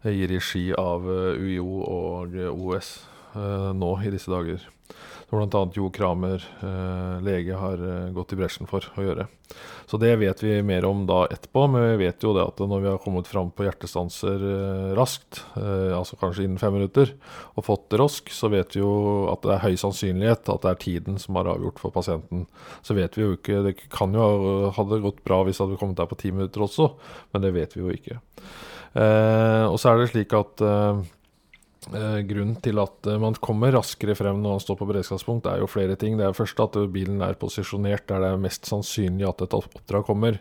i 0.08 0.28
regi 0.30 0.70
av 0.80 1.04
UiO 1.08 1.82
og 1.88 2.36
OS 2.52 2.97
nå 3.78 3.92
i 4.06 4.12
disse 4.14 4.32
dager. 4.32 4.64
Som 5.30 5.44
bl.a. 5.44 5.70
Jo 5.76 5.90
Kramer, 5.92 6.44
uh, 6.64 7.24
lege, 7.24 7.56
har 7.60 7.82
uh, 7.84 8.12
gått 8.16 8.32
i 8.32 8.38
bresjen 8.40 8.68
for 8.70 8.86
å 8.96 9.04
gjøre. 9.04 9.26
Så 9.88 10.00
det 10.00 10.14
vet 10.20 10.40
vi 10.44 10.54
mer 10.64 10.86
om 10.88 11.02
da 11.08 11.26
etterpå, 11.32 11.66
men 11.72 11.84
vi 11.84 12.06
vet 12.06 12.24
jo 12.24 12.32
det 12.36 12.46
at 12.48 12.60
når 12.60 12.84
vi 12.84 12.90
har 12.92 13.02
kommet 13.04 13.28
fram 13.28 13.52
på 13.56 13.64
hjertestanser 13.64 14.44
raskt, 14.98 15.40
altså 15.56 16.18
kanskje 16.20 16.44
innen 16.44 16.60
fem 16.60 16.76
minutter, 16.76 17.14
og 17.56 17.64
fått 17.64 17.86
det 17.94 18.02
rask, 18.02 18.28
så 18.36 18.50
vet 18.52 18.76
vi 18.76 18.82
jo 18.82 18.92
at 19.32 19.48
det 19.48 19.54
er 19.56 19.64
høy 19.64 19.80
sannsynlighet 19.80 20.52
at 20.52 20.66
det 20.66 20.74
er 20.74 20.82
tiden 20.84 21.22
som 21.24 21.40
har 21.40 21.48
avgjort 21.54 21.80
for 21.80 21.96
pasienten. 21.96 22.44
Så 22.84 22.98
vet 23.00 23.16
vi 23.16 23.24
jo 23.24 23.38
ikke 23.38 23.64
Det 23.70 23.78
kan 23.88 24.12
jo 24.20 24.68
ha 24.76 24.88
gått 24.92 25.24
bra 25.24 25.40
hvis 25.48 25.62
det 25.62 25.70
hadde 25.70 25.80
kommet 25.80 26.04
der 26.04 26.12
på 26.12 26.20
ti 26.20 26.36
minutter 26.36 26.68
også, 26.68 26.92
men 27.32 27.48
det 27.48 27.56
vet 27.56 27.80
vi 27.80 27.86
jo 27.86 27.96
ikke. 27.96 28.20
og 28.98 29.80
så 29.80 29.94
er 29.94 30.04
det 30.04 30.12
slik 30.12 30.36
at 30.36 30.68
Eh, 30.68 31.00
grunnen 31.92 32.56
til 32.64 32.80
at 32.82 33.08
eh, 33.08 33.20
man 33.22 33.36
kommer 33.44 33.72
raskere 33.76 34.16
frem 34.18 34.42
når 34.42 34.52
man 34.58 34.64
står 34.64 34.78
på 34.80 34.88
beredskapspunkt, 34.90 35.46
er 35.48 35.58
jo 35.62 35.72
flere 35.72 35.96
ting. 36.00 36.14
Det 36.20 36.26
er 36.28 36.38
først 36.38 36.60
at 36.64 36.74
bilen 36.94 37.20
er 37.24 37.40
posisjonert 37.40 38.06
der 38.10 38.20
det 38.24 38.30
er 38.34 38.42
mest 38.42 38.64
sannsynlig 38.70 39.26
at 39.30 39.44
et 39.46 39.58
oppdrag 39.58 40.04
kommer. 40.08 40.34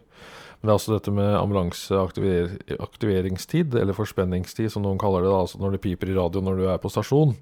Men 0.57 0.65
det 0.65 0.73
er 0.73 0.81
også 0.81 0.97
dette 0.97 1.13
med 1.15 1.31
ambulanseaktiveringstid, 1.37 3.69
eller 3.77 3.95
forspenningstid 3.97 4.69
som 4.73 4.83
noen 4.87 4.99
kaller 4.99 5.21
det. 5.23 5.31
da, 5.31 5.39
altså 5.45 5.57
Når 5.61 5.71
det 5.77 5.85
piper 5.85 6.09
i 6.11 6.17
radio 6.17 6.39
når 6.43 6.55
du 6.57 6.65
er 6.73 6.83
på 6.83 6.91
stasjon, 6.91 7.33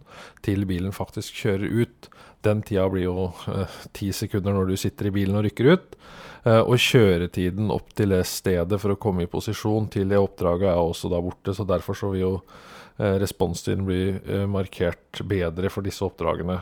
til 0.42 0.60
bilen 0.68 0.92
faktisk 0.92 1.30
kjører 1.44 1.68
ut. 1.84 2.00
Den 2.44 2.62
tida 2.66 2.88
blir 2.92 3.04
jo 3.06 3.16
eh, 3.54 3.70
ti 3.96 4.08
sekunder 4.12 4.52
når 4.52 4.64
du 4.68 4.76
sitter 4.80 5.04
i 5.08 5.14
bilen 5.14 5.36
og 5.38 5.44
rykker 5.46 5.66
ut. 5.72 5.88
Eh, 6.44 6.60
og 6.60 6.76
kjøretiden 6.76 7.70
opp 7.72 7.88
til 7.96 8.08
det 8.12 8.26
stedet 8.28 8.80
for 8.82 8.90
å 8.92 9.00
komme 9.00 9.22
i 9.24 9.30
posisjon 9.30 9.88
til 9.94 10.08
det 10.10 10.18
oppdraget 10.20 10.68
er 10.74 10.80
også 10.82 11.08
da 11.08 11.18
borte. 11.24 11.50
Så 11.56 11.64
derfor 11.64 11.94
så 11.96 12.06
vil 12.12 12.24
jo 12.26 12.34
Eh, 12.38 12.42
responstiden 12.98 13.84
blir 13.86 14.18
eh, 14.22 14.46
markert 14.50 15.22
bedre 15.26 15.70
for 15.72 15.86
disse 15.86 16.04
oppdragene. 16.06 16.60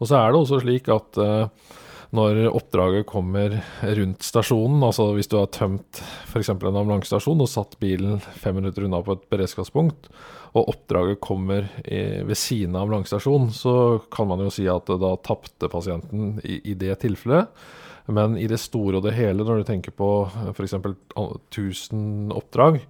Og 0.00 0.08
så 0.08 0.18
er 0.18 0.32
det 0.32 0.40
også 0.40 0.60
slik 0.62 0.88
at 0.92 1.20
eh, 1.20 1.72
når 2.14 2.44
oppdraget 2.54 3.08
kommer 3.10 3.56
rundt 3.98 4.22
stasjonen, 4.22 4.84
altså 4.86 5.08
hvis 5.16 5.28
du 5.32 5.38
har 5.40 5.50
tømt 5.52 5.98
f.eks. 6.30 6.52
en 6.52 6.68
ambulansestasjon 6.70 7.42
og 7.42 7.50
satt 7.50 7.74
bilen 7.82 8.20
fem 8.22 8.54
minutter 8.60 8.86
unna 8.86 9.00
på 9.02 9.16
et 9.16 9.24
beredskapspunkt, 9.34 10.06
og 10.54 10.70
oppdraget 10.70 11.18
kommer 11.18 11.66
ved 11.82 12.38
siden 12.38 12.76
av 12.76 12.84
ambulansestasjonen, 12.84 13.50
så 13.50 13.74
kan 14.14 14.30
man 14.30 14.44
jo 14.44 14.52
si 14.54 14.68
at 14.70 14.92
da 15.02 15.10
tapte 15.26 15.66
pasienten 15.72 16.36
i, 16.46 16.60
i 16.70 16.76
det 16.78 17.00
tilfellet. 17.02 17.50
Men 18.12 18.36
i 18.36 18.44
det 18.50 18.58
store 18.60 18.98
og 18.98 19.06
det 19.06 19.14
hele, 19.16 19.46
når 19.46 19.62
du 19.62 19.68
tenker 19.68 19.94
på 19.96 20.08
eh, 20.28 20.50
f.eks. 20.52 20.74
1000 20.76 22.34
oppdrag, 22.36 22.82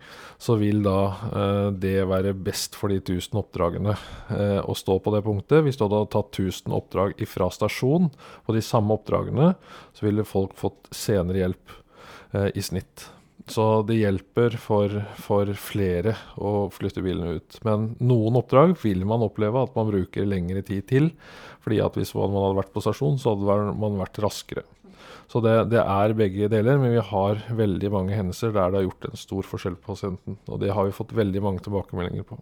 så 0.42 0.58
vil 0.58 0.82
da 0.86 0.98
eh, 1.30 1.68
det 1.84 1.96
være 2.10 2.34
best 2.34 2.74
for 2.78 2.90
de 2.90 2.98
1000 2.98 3.38
oppdragene 3.44 3.94
eh, 3.94 4.58
å 4.58 4.74
stå 4.78 4.98
på 5.04 5.14
det 5.14 5.22
punktet. 5.26 5.62
Hvis 5.66 5.78
du 5.78 5.86
hadde 5.86 6.04
tatt 6.14 6.34
1000 6.34 6.74
oppdrag 6.74 7.14
ifra 7.22 7.50
stasjon 7.54 8.10
på 8.46 8.58
de 8.58 8.64
samme 8.64 8.98
oppdragene, 8.98 9.52
så 9.94 10.08
ville 10.08 10.26
folk 10.26 10.58
fått 10.58 10.90
senere 10.94 11.44
hjelp 11.44 11.80
i 12.34 12.62
snitt. 12.66 13.04
Så 13.46 13.84
det 13.86 14.00
hjelper 14.00 14.56
for, 14.58 14.90
for, 15.22 15.50
flere 15.60 16.16
å 16.40 16.70
flytte 16.74 17.04
bilene 17.04 17.36
ut. 17.38 17.58
Men 17.62 17.92
noen 18.02 18.40
oppdrag 18.40 18.74
vil 18.82 19.04
man 19.06 19.22
oppleve 19.22 19.62
at 19.62 19.76
man 19.78 19.92
bruker 19.92 20.26
lengre 20.26 20.64
tid 20.66 20.88
til. 20.90 21.10
fordi 21.62 21.78
at 21.84 21.94
hvis 21.94 22.14
man 22.16 22.34
hadde 22.34 22.58
vært 22.58 22.72
på 22.74 22.82
stasjon, 22.82 23.20
så 23.20 23.36
hadde 23.36 23.76
man 23.78 24.00
vært 24.00 24.18
raskere. 24.24 24.64
Så 25.30 25.40
det, 25.44 25.54
det, 25.72 25.80
er 25.80 26.16
begge 26.16 26.48
deler, 26.52 26.78
men 26.80 26.92
vi 26.94 27.02
har 27.02 27.40
veldig 27.58 27.90
mange 27.92 28.16
hendelser 28.16 28.52
der 28.54 28.70
det 28.70 28.80
har 28.80 28.88
gjort 28.88 29.08
en 29.08 29.18
stor 29.18 29.48
forskjell 29.48 29.78
på 29.80 29.94
pasienten. 29.94 30.36
Og 30.46 30.60
det 30.62 30.74
har 30.76 30.86
vi 30.86 30.94
fått 30.94 31.14
veldig 31.16 31.42
mange 31.42 31.64
tilbakemeldinger 31.64 32.26
på. 32.28 32.38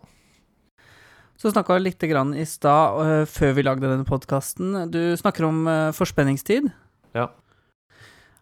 Så 1.40 1.50
snakka 1.50 1.78
vi 1.78 1.88
litt 1.88 2.04
i 2.04 2.44
stad, 2.46 2.98
uh, 3.00 3.24
før 3.26 3.54
vi 3.56 3.64
lagde 3.66 3.88
denne 3.88 4.06
podkasten. 4.06 4.90
Du 4.92 5.00
snakker 5.18 5.48
om 5.48 5.64
uh, 5.66 5.94
forspenningstid. 5.96 6.68
Ja. 7.16 7.30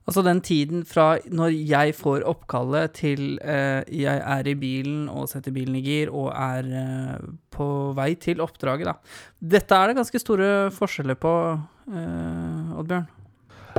Altså 0.09 0.25
den 0.27 0.41
tiden 0.43 0.83
fra 0.89 1.21
når 1.31 1.55
jeg 1.55 1.95
får 1.95 2.25
oppkallet 2.27 2.97
til 2.99 3.37
eh, 3.45 3.85
jeg 3.95 4.17
er 4.19 4.49
i 4.49 4.55
bilen 4.59 5.05
og 5.13 5.29
setter 5.31 5.55
bilen 5.55 5.77
i 5.79 5.83
gir 5.85 6.11
og 6.11 6.33
er 6.33 7.21
på 7.53 7.69
vei 7.95 8.09
til 8.19 8.43
oppdraget, 8.43 8.91
da. 8.91 8.97
Dette 9.39 9.77
er 9.77 9.93
det 9.93 10.01
ganske 10.01 10.23
store 10.25 10.51
forskjeller 10.75 11.21
på, 11.21 11.35
Oddbjørn? 11.87 13.07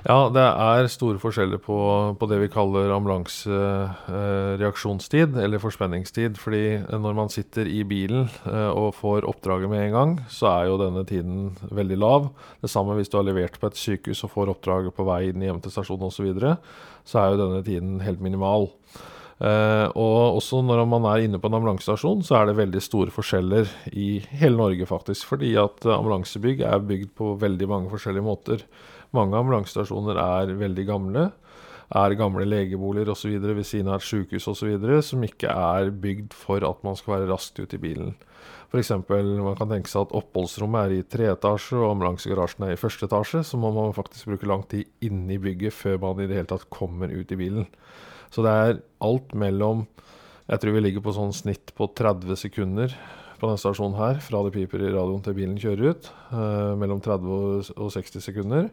Ja, 0.01 0.31
det 0.33 0.41
er 0.41 0.87
store 0.89 1.19
forskjeller 1.21 1.59
på, 1.61 1.77
på 2.17 2.25
det 2.29 2.39
vi 2.41 2.47
kaller 2.49 2.89
ambulansereaksjonstid, 2.95 5.35
eh, 5.37 5.43
eller 5.45 5.61
forspenningstid. 5.61 6.37
Fordi 6.41 6.81
når 6.89 7.13
man 7.19 7.29
sitter 7.29 7.69
i 7.69 7.85
bilen 7.85 8.25
eh, 8.49 8.71
og 8.73 8.97
får 8.97 9.29
oppdraget 9.29 9.69
med 9.69 9.85
en 9.85 9.93
gang, 9.93 10.17
så 10.25 10.49
er 10.55 10.65
jo 10.71 10.81
denne 10.81 11.05
tiden 11.05 11.53
veldig 11.69 12.01
lav. 12.01 12.33
Det 12.65 12.73
samme 12.73 12.97
hvis 12.97 13.13
du 13.13 13.17
har 13.19 13.27
levert 13.29 13.61
på 13.61 13.69
et 13.69 13.77
sykehus 13.77 14.25
og 14.25 14.33
får 14.33 14.49
oppdraget 14.55 14.89
på 14.97 15.05
vei 15.05 15.29
inn 15.29 15.45
hjem 15.45 15.61
til 15.61 15.69
stasjonen 15.75 16.09
osv., 16.09 16.17
så, 16.17 16.25
videre, 16.25 16.57
så 17.05 17.21
er 17.21 17.29
jo 17.31 17.41
denne 17.45 17.61
tiden 17.65 18.01
helt 18.05 18.21
minimal. 18.21 18.69
Uh, 19.41 19.89
og 19.97 20.37
også 20.37 20.59
når 20.61 20.83
man 20.85 21.05
er 21.09 21.23
inne 21.25 21.39
på 21.41 21.49
en 21.49 21.55
ambulansestasjon, 21.57 22.19
så 22.21 22.37
er 22.37 22.49
det 22.49 22.59
veldig 22.59 22.81
store 22.85 23.13
forskjeller 23.13 23.69
i 23.97 24.19
hele 24.37 24.59
Norge, 24.59 24.85
faktisk. 24.85 25.25
Fordi 25.31 25.55
at 25.57 25.87
ambulansebygg 25.89 26.61
er 26.67 26.83
bygd 26.85 27.15
på 27.17 27.33
veldig 27.41 27.69
mange 27.71 27.89
forskjellige 27.89 28.27
måter. 28.27 28.65
Mange 29.17 29.39
ambulansestasjoner 29.39 30.19
er 30.21 30.53
veldig 30.59 30.85
gamle. 30.87 31.31
Er 31.91 32.15
gamle 32.15 32.45
legeboliger 32.47 33.09
osv. 33.11 33.33
ved 33.41 33.65
siden 33.67 33.89
av 33.89 33.97
et 33.97 34.07
sykehus 34.07 34.47
osv. 34.47 34.77
som 35.03 35.25
ikke 35.25 35.49
er 35.49 35.89
bygd 35.89 36.37
for 36.37 36.63
at 36.63 36.85
man 36.85 36.95
skal 36.95 37.17
være 37.17 37.31
raskt 37.33 37.59
ute 37.59 37.75
i 37.75 37.81
bilen. 37.81 38.13
F.eks. 38.71 38.93
man 39.09 39.57
kan 39.57 39.67
tenke 39.73 39.91
seg 39.91 40.05
at 40.05 40.13
oppholdsrommet 40.15 40.85
er 40.85 40.93
i 40.95 41.03
tre 41.03 41.27
etasje 41.33 41.75
og 41.81 41.89
ambulansegarasjen 41.97 42.69
er 42.69 42.77
i 42.77 42.79
første 42.79 43.09
etasje. 43.09 43.41
Så 43.43 43.59
må 43.59 43.73
man 43.75 43.97
faktisk 43.97 44.29
bruke 44.29 44.47
lang 44.47 44.63
tid 44.69 44.85
inne 45.03 45.35
i 45.35 45.41
bygget 45.41 45.75
før 45.75 45.99
man 46.05 46.21
i 46.21 46.29
det 46.29 46.37
hele 46.37 46.51
tatt 46.53 46.69
kommer 46.71 47.11
ut 47.11 47.33
i 47.33 47.41
bilen. 47.41 47.67
Så 48.31 48.45
det 48.45 48.51
er 48.51 48.79
alt 49.03 49.33
mellom 49.35 49.87
Jeg 50.51 50.59
tror 50.59 50.73
vi 50.75 50.81
ligger 50.83 51.03
på 51.05 51.13
sånn 51.15 51.31
snitt 51.31 51.71
på 51.77 51.85
30 51.95 52.35
sekunder 52.35 52.95
på 53.41 53.49
denne 53.49 53.57
stasjonen 53.57 53.97
her, 53.97 54.19
fra 54.21 54.43
det 54.45 54.53
piper 54.53 54.83
i 54.85 54.91
radioen 54.93 55.21
til 55.25 55.33
bilen 55.33 55.57
kjører 55.57 55.95
ut. 55.95 56.09
Eh, 56.29 56.73
mellom 56.77 57.01
30 57.01 57.71
og 57.73 57.89
60 57.89 58.21
sekunder. 58.21 58.67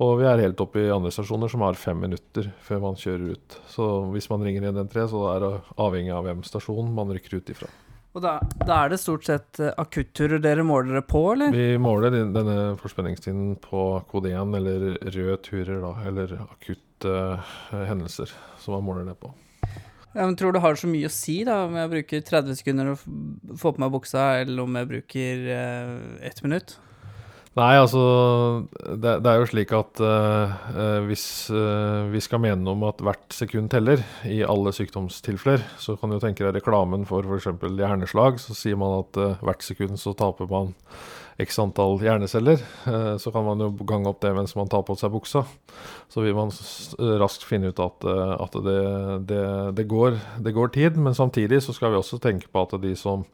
Og 0.00 0.14
vi 0.22 0.28
er 0.30 0.40
helt 0.40 0.62
oppe 0.64 0.80
i 0.80 0.92
andre 0.92 1.12
stasjoner 1.12 1.52
som 1.52 1.64
har 1.66 1.76
fem 1.76 2.00
minutter 2.06 2.48
før 2.64 2.80
man 2.86 2.96
kjører 2.96 3.34
ut. 3.36 3.58
Så 3.68 3.88
hvis 4.14 4.30
man 4.32 4.46
ringer 4.46 4.64
113, 4.70 5.10
så 5.12 5.26
er 5.34 5.44
det 5.44 5.52
avhengig 5.76 6.14
av 6.16 6.24
hvem 6.24 6.40
stasjon 6.48 6.88
man 6.96 7.12
rykker 7.12 7.36
ut 7.36 7.52
ifra. 7.52 7.68
Og 8.14 8.22
da, 8.22 8.38
da, 8.62 8.78
er 8.78 8.92
det 8.92 9.00
stort 9.02 9.26
sett 9.26 9.58
uh, 9.58 9.72
akutturer 9.82 10.38
dere 10.38 10.62
måler 10.64 11.00
det 11.00 11.04
på, 11.10 11.20
eller? 11.32 11.50
Vi 11.50 11.74
måler 11.82 12.14
denne 12.14 12.58
forspenningstiden 12.78 13.56
på 13.60 13.88
kode 14.08 14.30
1, 14.30 14.54
eller 14.54 14.84
røde 15.02 15.38
turer, 15.42 15.80
da. 15.82 15.92
Eller 16.06 16.36
akutte 16.46 16.93
uh, 17.06 17.54
hendelser 17.88 18.32
som 18.62 18.76
man 18.76 18.86
måler 18.86 19.08
det 19.08 19.18
på. 19.20 19.32
Jeg 20.14 20.36
Tror 20.38 20.54
du 20.54 20.62
har 20.62 20.78
så 20.78 20.86
mye 20.86 21.10
å 21.10 21.12
si 21.12 21.40
da, 21.46 21.64
om 21.66 21.74
jeg 21.74 21.90
bruker 21.90 22.22
30 22.22 22.58
sekunder 22.60 22.92
å 22.92 22.98
få 23.58 23.74
på 23.74 23.82
meg 23.82 23.94
buksa, 23.96 24.44
eller 24.44 24.62
om 24.62 24.76
jeg 24.78 24.90
bruker 24.92 25.48
eh, 25.56 25.94
ett 26.28 26.42
minutt? 26.46 26.76
Nei, 27.54 27.76
altså 27.78 28.00
Det, 28.74 29.12
det 29.22 29.30
er 29.30 29.38
jo 29.38 29.46
slik 29.46 29.70
at 29.78 30.00
eh, 30.02 30.54
hvis 31.06 31.26
eh, 31.54 32.06
vi 32.10 32.22
skal 32.22 32.42
mene 32.42 32.70
om 32.70 32.86
at 32.86 33.02
hvert 33.02 33.34
sekund 33.34 33.70
teller 33.74 34.02
i 34.26 34.40
alle 34.46 34.74
sykdomstilfeller, 34.74 35.66
så 35.82 35.94
kan 35.98 36.14
du 36.14 36.20
tenke 36.22 36.46
deg 36.46 36.58
reklamen 36.60 37.06
for 37.10 37.26
f.eks. 37.26 37.50
hjerneslag. 37.62 38.38
Så 38.42 38.58
sier 38.58 38.78
man 38.78 39.00
at 39.02 39.18
uh, 39.18 39.42
hvert 39.42 39.66
sekund 39.66 39.98
så 40.02 40.14
taper 40.18 40.50
man 40.50 40.74
x 41.40 41.58
antall 41.58 41.98
hjerneceller. 42.04 42.60
så 43.18 43.32
kan 43.34 43.44
man 43.46 43.62
jo 43.62 43.70
gange 43.82 44.10
opp 44.10 44.20
det 44.22 44.30
mens 44.36 44.54
man 44.54 44.68
tar 44.70 44.84
på 44.86 44.94
seg 44.98 45.10
buksa. 45.14 45.42
Så 46.12 46.22
vil 46.22 46.36
man 46.36 46.52
raskt 47.18 47.46
finne 47.48 47.72
ut 47.72 47.80
at, 47.82 48.06
at 48.06 48.58
det, 48.62 48.82
det, 49.30 49.44
det, 49.80 49.86
går, 49.90 50.20
det 50.46 50.54
går 50.54 50.70
tid. 50.76 51.00
Men 51.00 51.16
samtidig 51.18 51.62
så 51.64 51.74
skal 51.74 51.90
vi 51.90 51.98
også 51.98 52.20
tenke 52.22 52.46
på 52.52 52.62
at 52.62 52.76
de 52.82 52.94
som 52.98 53.26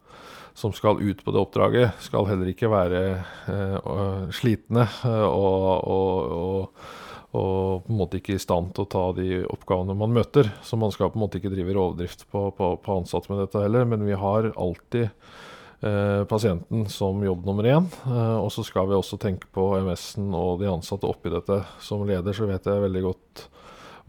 som 0.55 0.73
skal 0.73 1.03
ut 1.03 1.25
på 1.25 1.33
det 1.33 1.41
oppdraget, 1.41 2.01
skal 2.05 2.29
heller 2.29 2.51
ikke 2.53 2.71
være 2.71 3.03
uh, 3.49 4.31
slitne 4.35 4.87
uh, 5.05 5.29
og, 5.29 5.67
og, 5.87 6.33
og, 6.37 6.89
og, 7.31 7.85
på 7.87 7.93
en 7.93 8.01
måte 8.01 8.21
ikke 8.21 8.37
i 8.37 8.43
stand 8.43 8.75
til 8.75 8.87
å 8.87 8.91
ta 8.91 9.05
de 9.17 9.43
oppgavene 9.47 9.97
man 9.99 10.15
møter. 10.15 10.51
Så 10.67 10.79
man 10.81 10.93
skal 10.95 11.13
på 11.13 11.21
en 11.21 11.25
måte 11.25 11.41
ikke 11.41 11.53
drive 11.55 11.77
rovdrift 11.77 12.27
på, 12.33 12.49
på, 12.57 12.73
på 12.83 12.99
ansatte 12.99 13.33
med 13.33 13.45
dette 13.45 13.63
heller. 13.63 13.87
Men 13.89 14.05
vi 14.09 14.19
har 14.19 14.51
alltid 14.51 15.11
pasienten 15.81 16.85
som 16.93 17.23
jobb 17.25 17.47
nummer 17.49 17.65
én. 17.65 17.87
og 18.37 18.51
så 18.53 18.61
skal 18.67 18.89
vi 18.91 18.99
også 18.99 19.17
tenke 19.17 19.49
på 19.49 19.65
MS-en 19.81 20.35
og 20.37 20.61
de 20.61 20.69
ansatte 20.69 21.09
oppi 21.09 21.33
dette. 21.33 21.63
Som 21.81 22.05
leder 22.05 22.37
så 22.37 22.49
vet 22.51 22.69
jeg 22.69 22.85
veldig 22.85 23.03
godt 23.07 23.47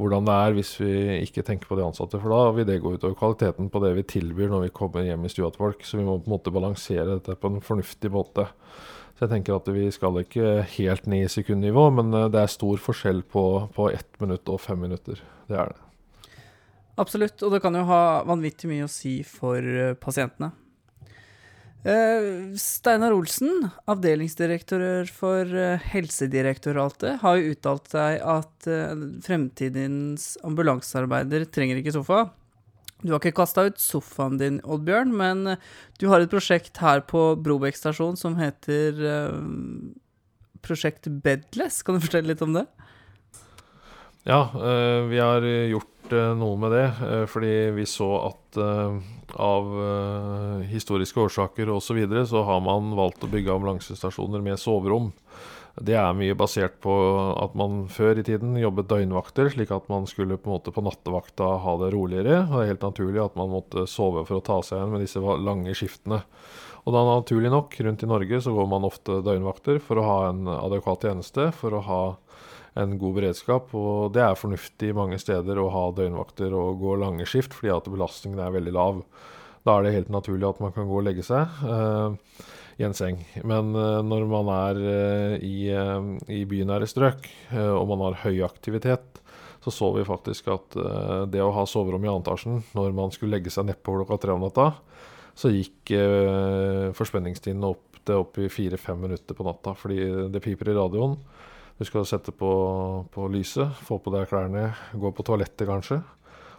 hvordan 0.01 0.25
det 0.27 0.35
er 0.35 0.55
hvis 0.55 0.71
vi 0.81 0.93
ikke 1.25 1.43
tenker 1.45 1.69
på 1.69 1.77
de 1.79 1.85
ansatte. 1.85 2.19
For 2.21 2.33
da 2.33 2.55
vil 2.55 2.67
det 2.67 2.79
gå 2.83 2.95
utover 2.95 3.17
kvaliteten 3.17 3.69
på 3.71 3.81
det 3.83 3.93
vi 3.97 4.07
tilbyr 4.15 4.49
når 4.51 4.65
vi 4.65 4.73
kommer 4.75 5.05
hjem 5.05 5.27
i 5.27 5.31
stua 5.31 5.51
til 5.51 5.65
folk. 5.65 5.85
Så 5.85 5.99
vi 5.99 6.07
må 6.07 6.17
på 6.19 6.29
en 6.29 6.35
måte 6.35 6.53
balansere 6.53 7.07
dette 7.13 7.37
på 7.37 7.51
en 7.51 7.61
fornuftig 7.65 8.11
måte. 8.13 8.47
Så 9.15 9.27
jeg 9.27 9.33
tenker 9.35 9.59
at 9.59 9.69
vi 9.69 9.85
skal 9.93 10.17
ikke 10.23 10.63
helt 10.77 11.07
ned 11.11 11.27
i 11.27 11.29
sekundnivå, 11.31 11.89
men 11.93 12.13
eh, 12.17 12.29
det 12.33 12.41
er 12.41 12.49
stor 12.49 12.81
forskjell 12.81 13.21
på, 13.29 13.45
på 13.75 13.91
ett 13.93 14.09
minutt 14.23 14.49
og 14.49 14.63
fem 14.63 14.81
minutter. 14.81 15.21
Det 15.51 15.59
er 15.59 15.75
det. 15.75 15.87
Absolutt, 17.01 17.37
og 17.45 17.53
det 17.53 17.61
kan 17.63 17.75
jo 17.77 17.85
ha 17.87 18.01
vanvittig 18.27 18.69
mye 18.71 18.87
å 18.87 18.91
si 18.91 19.19
for 19.27 19.61
eh, 19.61 19.93
pasientene. 19.99 20.51
Uh, 21.81 22.53
Steinar 22.61 23.09
Olsen, 23.15 23.63
avdelingsdirektør 23.89 25.07
for 25.09 25.49
uh, 25.49 25.81
Helsedirektoratet, 25.89 27.15
har 27.23 27.39
jo 27.39 27.55
uttalt 27.55 27.89
seg 27.89 28.19
at 28.21 28.67
uh, 28.69 28.91
fremtidens 29.25 30.35
ambulansearbeider 30.45 31.47
trenger 31.49 31.81
ikke 31.81 31.95
sofa. 31.95 32.27
Du 33.01 33.15
har 33.15 33.17
ikke 33.17 33.33
kasta 33.39 33.65
ut 33.65 33.81
sofaen 33.81 34.37
din, 34.37 34.59
Oddbjørn, 34.61 35.09
men 35.17 35.55
du 35.97 36.05
har 36.11 36.21
et 36.21 36.29
prosjekt 36.29 36.77
her 36.83 37.01
på 37.09 37.31
Brobekk 37.41 37.79
stasjon 37.79 38.13
som 38.19 38.35
heter 38.37 39.01
Prosjekt 40.61 41.09
Bedless. 41.25 41.79
Kan 41.81 41.97
du 41.97 42.05
fortelle 42.05 42.29
litt 42.29 42.45
om 42.45 42.53
det? 42.59 42.67
Ja, 44.27 44.41
vi 45.09 45.17
har 45.19 45.45
gjort 45.71 46.13
noe 46.37 46.57
med 46.59 46.73
det, 46.75 46.85
fordi 47.31 47.53
vi 47.73 47.87
så 47.89 48.09
at 48.27 48.59
av 49.39 49.71
historiske 50.69 51.23
årsaker 51.23 51.71
osv., 51.71 51.87
så, 51.87 51.95
videre, 51.97 52.25
så 52.29 52.43
har 52.45 52.61
man 52.61 52.91
valgt 52.99 53.23
å 53.25 53.31
bygge 53.31 53.55
ambulansestasjoner 53.55 54.43
med 54.45 54.59
soverom. 54.61 55.09
Det 55.79 55.95
er 55.95 56.11
mye 56.13 56.35
basert 56.35 56.75
på 56.83 56.93
at 57.39 57.53
man 57.55 57.85
før 57.89 58.19
i 58.19 58.25
tiden 58.27 58.57
jobbet 58.59 58.89
døgnvakter, 58.91 59.47
slik 59.53 59.71
at 59.71 59.87
man 59.89 60.03
skulle 60.09 60.35
på 60.37 60.49
en 60.49 60.55
måte 60.57 60.73
på 60.75 60.83
nattevakta 60.83 61.47
ha 61.63 61.75
det 61.79 61.93
roligere. 61.95 62.41
Og 62.43 62.57
det 62.57 62.65
er 62.65 62.71
helt 62.73 62.83
naturlig 62.83 63.21
at 63.23 63.37
man 63.39 63.53
måtte 63.53 63.87
sove 63.87 64.25
for 64.27 64.41
å 64.41 64.45
ta 64.45 64.59
seg 64.67 64.81
igjen 64.81 64.91
med 64.91 65.05
disse 65.05 65.21
lange 65.21 65.75
skiftene. 65.77 66.19
Og 66.81 66.95
da 66.95 67.05
naturlig 67.07 67.53
nok, 67.53 67.77
rundt 67.87 68.03
i 68.03 68.09
Norge 68.09 68.41
så 68.43 68.53
går 68.55 68.67
man 68.67 68.87
ofte 68.87 69.21
døgnvakter 69.23 69.79
for 69.85 70.01
å 70.01 70.05
ha 70.05 70.19
en 70.31 70.49
adekvat 70.49 71.07
tjeneste, 71.07 71.47
for 71.55 71.77
å 71.77 71.85
ha 71.87 72.03
en 72.79 72.95
god 72.99 73.17
beredskap. 73.19 73.73
Og 73.77 74.13
det 74.15 74.23
er 74.23 74.39
fornuftig 74.39 74.93
mange 74.97 75.19
steder 75.21 75.59
å 75.59 75.69
ha 75.73 75.83
døgnvakter 75.95 76.53
og 76.55 76.81
gå 76.81 76.95
lange 77.01 77.27
skift, 77.29 77.55
fordi 77.57 77.73
at 77.75 77.91
belastningen 77.91 78.41
er 78.43 78.55
veldig 78.55 78.75
lav. 78.75 79.03
Da 79.67 79.77
er 79.77 79.85
det 79.85 79.95
helt 79.97 80.13
naturlig 80.13 80.47
at 80.49 80.61
man 80.63 80.73
kan 80.75 80.89
gå 80.89 80.97
og 81.01 81.05
legge 81.05 81.25
seg 81.25 81.61
uh, 81.67 82.15
i 82.81 82.85
en 82.87 82.95
seng. 82.97 83.19
Men 83.45 83.75
uh, 83.77 83.99
når 84.05 84.25
man 84.31 84.49
er 84.55 84.81
uh, 84.81 85.35
i, 85.37 85.69
i 86.31 86.41
bynære 86.49 86.89
strøk, 86.89 87.29
og 87.51 87.85
man 87.91 88.07
har 88.07 88.21
høy 88.25 88.41
aktivitet, 88.47 89.19
så 89.61 89.69
så 89.69 89.91
vi 89.93 90.01
faktisk 90.01 90.47
at 90.49 90.73
det 91.29 91.41
å 91.45 91.51
ha 91.53 91.67
soverom 91.69 92.01
i 92.01 92.09
antasjen 92.09 92.63
når 92.73 92.95
man 92.97 93.11
skulle 93.13 93.35
legge 93.35 93.51
seg 93.53 93.67
nedpå 93.67 93.93
klokka 93.93 94.17
tre 94.23 94.33
om 94.33 94.41
natta, 94.41 94.71
så 95.37 95.51
gikk 95.53 95.91
forspenningstiden 96.97 97.61
opp 97.69 97.85
opp 98.09 98.39
i 98.41 98.49
fire-fem 98.49 98.97
minutter 98.97 99.37
på 99.37 99.45
natta. 99.45 99.75
Fordi 99.77 99.99
det 100.33 100.41
piper 100.41 100.71
i 100.71 100.73
radioen. 100.73 101.17
Du 101.81 101.85
skal 101.87 102.03
sette 102.05 102.29
på, 102.29 102.47
på 103.09 103.23
lyset, 103.33 103.71
få 103.87 103.95
på 104.05 104.11
deg 104.13 104.27
klærne, 104.29 104.67
gå 104.93 105.09
på 105.17 105.23
toalettet 105.25 105.65
kanskje, 105.65 105.95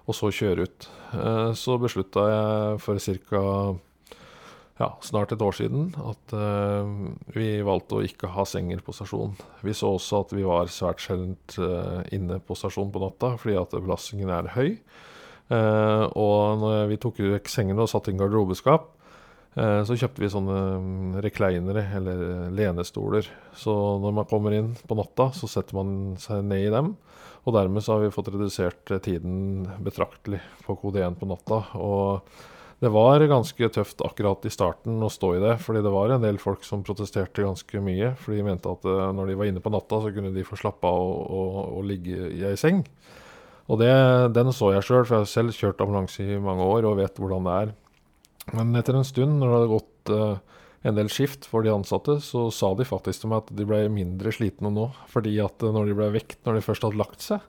og 0.02 0.16
så 0.18 0.32
kjøre 0.34 0.64
ut. 0.66 0.86
Eh, 1.14 1.50
så 1.54 1.76
beslutta 1.78 2.24
jeg 2.26 2.80
for 2.82 2.98
ca. 2.98 3.42
Ja, 4.80 4.88
snart 5.06 5.30
et 5.30 5.44
år 5.44 5.54
siden 5.54 5.92
at 6.00 6.32
uh, 6.34 6.88
vi 7.36 7.60
valgte 7.62 8.00
å 8.00 8.02
ikke 8.02 8.32
ha 8.34 8.42
senger 8.48 8.80
på 8.82 8.94
stasjonen. 8.96 9.36
Vi 9.62 9.76
så 9.78 9.92
også 9.94 10.24
at 10.24 10.32
vi 10.34 10.42
var 10.48 10.72
svært 10.74 11.04
sjeldent 11.04 11.54
uh, 11.60 12.00
inne 12.10 12.40
på 12.42 12.56
stasjonen 12.58 12.90
på 12.90 13.04
natta 13.04 13.36
fordi 13.38 13.54
at 13.60 13.76
belastningen 13.76 14.32
er 14.32 14.50
høy. 14.56 14.72
Og 15.52 16.62
når 16.62 16.86
vi 16.88 16.96
tok 16.96 17.18
vekk 17.20 17.50
sengene 17.52 17.84
og 17.84 17.90
satte 17.92 18.08
inn 18.10 18.18
garderobeskap, 18.18 18.88
Eh, 18.92 19.01
så 19.52 19.96
kjøpte 20.00 20.22
vi 20.22 20.30
sånne 20.32 20.58
reclinere, 21.20 21.82
rekleinere, 21.82 21.82
eller 21.98 22.52
lenestoler. 22.56 23.26
Så 23.52 23.72
når 24.00 24.14
man 24.16 24.28
kommer 24.30 24.54
inn 24.56 24.70
på 24.88 24.96
natta, 24.96 25.26
så 25.36 25.50
setter 25.50 25.76
man 25.76 25.90
seg 26.20 26.40
ned 26.48 26.70
i 26.70 26.72
dem. 26.72 26.94
Og 27.42 27.56
dermed 27.56 27.82
så 27.82 27.96
har 27.96 28.04
vi 28.04 28.14
fått 28.14 28.30
redusert 28.30 28.90
eh, 28.94 29.02
tiden 29.02 29.66
betraktelig 29.82 30.40
på 30.66 30.76
kode 30.78 31.02
1 31.02 31.18
på 31.18 31.28
natta. 31.30 31.58
Og 31.74 32.82
det 32.82 32.90
var 32.94 33.22
ganske 33.30 33.68
tøft 33.74 34.02
akkurat 34.06 34.46
i 34.46 34.52
starten 34.52 35.02
å 35.02 35.10
stå 35.10 35.34
i 35.36 35.42
det, 35.42 35.56
fordi 35.62 35.82
det 35.82 35.92
var 35.94 36.14
en 36.14 36.22
del 36.22 36.38
folk 36.42 36.64
som 36.66 36.84
protesterte 36.86 37.44
ganske 37.44 37.82
mye. 37.82 38.12
For 38.18 38.34
de 38.34 38.46
mente 38.46 38.70
at 38.70 38.86
eh, 38.86 39.08
når 39.18 39.32
de 39.32 39.40
var 39.40 39.50
inne 39.50 39.64
på 39.64 39.74
natta, 39.74 40.00
så 40.04 40.14
kunne 40.14 40.34
de 40.34 40.46
få 40.46 40.58
slappe 40.60 40.86
av 40.86 41.02
og, 41.02 41.26
og, 41.26 41.58
og 41.80 41.90
ligge 41.90 42.30
i 42.30 42.46
ei 42.46 42.54
seng. 42.58 42.84
Og 43.70 43.78
det, 43.80 43.90
den 44.36 44.50
så 44.54 44.72
jeg 44.74 44.86
sjøl, 44.86 45.04
for 45.06 45.16
jeg 45.16 45.26
har 45.26 45.30
selv 45.30 45.56
kjørt 45.56 45.82
ambulanse 45.82 46.22
i 46.22 46.38
mange 46.42 46.66
år 46.66 46.86
og 46.86 46.98
vet 46.98 47.18
hvordan 47.18 47.46
det 47.46 47.58
er. 47.58 47.76
Men 48.50 48.74
etter 48.78 48.98
en 48.98 49.06
stund, 49.06 49.38
når 49.38 49.46
det 49.48 49.58
hadde 49.58 49.70
gått 49.70 50.12
uh, 50.12 50.62
en 50.82 50.98
del 50.98 51.10
skift 51.12 51.46
for 51.46 51.62
de 51.62 51.70
ansatte, 51.72 52.18
så 52.24 52.48
sa 52.54 52.72
de 52.74 52.86
faktisk 52.88 53.22
til 53.22 53.30
meg 53.30 53.44
at 53.44 53.54
de 53.54 53.66
ble 53.68 53.84
mindre 53.92 54.34
slitne 54.34 54.72
nå. 54.74 54.88
Fordi 55.12 55.36
at 55.44 55.62
når 55.62 55.92
de 55.92 55.98
ble 56.00 56.10
vekt 56.18 56.42
når 56.46 56.58
de 56.58 56.66
først 56.66 56.88
hadde 56.88 57.00
lagt 57.00 57.22
seg, 57.22 57.44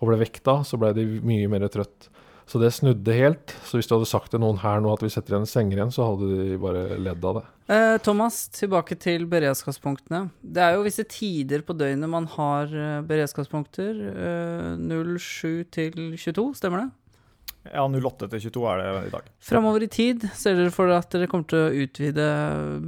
og 0.00 0.08
ble 0.08 0.18
vekta, 0.24 0.62
så 0.66 0.80
ble 0.80 0.94
de 0.96 1.06
mye 1.22 1.50
mer 1.52 1.68
trøtt. 1.70 2.08
Så 2.48 2.58
det 2.58 2.72
snudde 2.74 3.14
helt. 3.14 3.52
Så 3.64 3.78
hvis 3.78 3.88
du 3.88 3.94
hadde 3.94 4.08
sagt 4.10 4.32
til 4.32 4.42
noen 4.42 4.58
her 4.60 4.80
nå 4.82 4.90
at 4.92 5.02
vi 5.04 5.10
setter 5.12 5.36
igjen 5.36 5.48
senger 5.48 5.78
igjen, 5.78 5.92
så 5.94 6.08
hadde 6.10 6.30
de 6.32 6.56
bare 6.60 6.98
ledd 7.00 7.24
av 7.28 7.38
det. 7.38 7.44
Eh, 7.72 7.96
Thomas, 8.04 8.42
tilbake 8.52 8.98
til 9.00 9.28
beredskapspunktene. 9.30 10.26
Det 10.42 10.64
er 10.64 10.74
jo 10.76 10.82
visse 10.84 11.06
tider 11.08 11.62
på 11.64 11.76
døgnet 11.78 12.10
man 12.10 12.26
har 12.34 12.72
eh, 12.72 12.98
beredskapspunkter. 13.08 14.02
Eh, 14.10 14.66
07 14.82 15.70
til 15.72 15.96
22, 16.18 16.48
stemmer 16.58 16.84
det? 16.84 16.90
Ja, 17.70 17.84
08 17.86 18.26
til 18.26 18.40
22 18.48 18.62
er 18.66 18.80
det 18.80 19.02
i 19.06 19.10
dag. 19.12 19.26
Framover 19.46 19.84
i 19.84 19.88
tid 19.90 20.24
ser 20.34 20.56
dere 20.58 20.72
for 20.74 20.90
dere 20.90 20.98
at 21.04 21.14
dere 21.14 21.28
kommer 21.30 21.46
til 21.46 21.60
å 21.60 21.84
utvide 21.84 22.24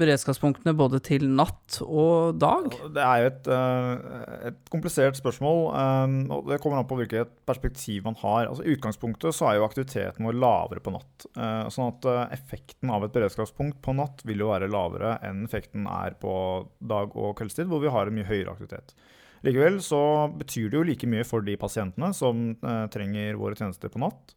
beredskapspunktene 0.01 0.75
både 0.75 0.99
til 1.07 1.29
natt 1.31 1.79
og 1.85 2.41
dag? 2.43 2.75
Det 2.97 3.05
er 3.05 3.23
jo 3.23 3.29
et, 3.31 3.51
eh, 3.55 4.49
et 4.51 4.59
komplisert 4.75 5.21
spørsmål, 5.21 5.63
eh, 5.79 6.17
og 6.35 6.51
det 6.51 6.61
kommer 6.61 6.83
an 6.83 6.91
på 6.91 6.99
hvilket 6.99 7.31
perspektiv 7.47 8.03
man 8.09 8.19
har. 8.19 8.49
Altså, 8.49 8.67
I 8.67 8.75
utgangspunktet 8.75 9.31
så 9.31 9.53
er 9.53 9.61
jo 9.61 9.69
aktiviteten 9.69 10.27
vår 10.27 10.41
lavere 10.43 10.83
på 10.83 10.97
natt. 10.97 11.27
Eh, 11.37 11.71
sånn 11.71 11.95
at 11.95 12.31
effekten 12.35 12.91
av 12.91 13.05
et 13.05 13.15
beredskapspunkt 13.15 13.81
på 13.81 13.95
natt 13.95 14.27
vil 14.27 14.43
jo 14.43 14.51
være 14.51 14.71
lavere 14.71 15.21
enn 15.23 15.47
effekten 15.47 15.87
er 15.87 16.19
på 16.19 16.67
dag- 16.83 17.15
og 17.15 17.37
kveldstid, 17.37 17.71
hvor 17.71 17.81
vi 17.81 17.95
har 17.95 18.09
en 18.09 18.15
mye 18.15 18.27
høyere 18.27 18.51
aktivitet. 18.51 18.95
Likevel 19.45 19.79
så 19.79 20.33
betyr 20.35 20.71
det 20.71 20.79
jo 20.79 20.83
like 20.83 21.07
mye 21.07 21.25
for 21.25 21.43
de 21.43 21.55
pasientene 21.55 22.15
som 22.15 22.57
trenger 22.89 23.37
våre 23.37 23.55
tjenester 23.55 23.93
på 23.93 24.01
natt. 24.01 24.35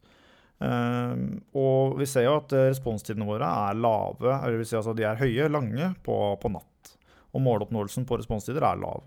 Uh, 0.58 1.38
og 1.54 1.98
vi 2.00 2.06
ser 2.10 2.24
jo 2.26 2.38
at 2.40 2.50
eh, 2.56 2.70
responstidene 2.72 3.28
våre 3.28 3.46
er 3.46 3.78
lave, 3.78 4.32
eller 4.42 4.64
si 4.66 4.74
altså 4.74 4.94
de 4.96 5.04
er 5.06 5.20
høye, 5.20 5.46
lange, 5.52 5.92
på, 6.02 6.16
på 6.42 6.50
natt. 6.50 6.96
Og 7.36 7.44
måloppnåelsen 7.44 8.08
på 8.08 8.18
responstider 8.18 8.66
er 8.66 8.80
lav. 8.80 9.06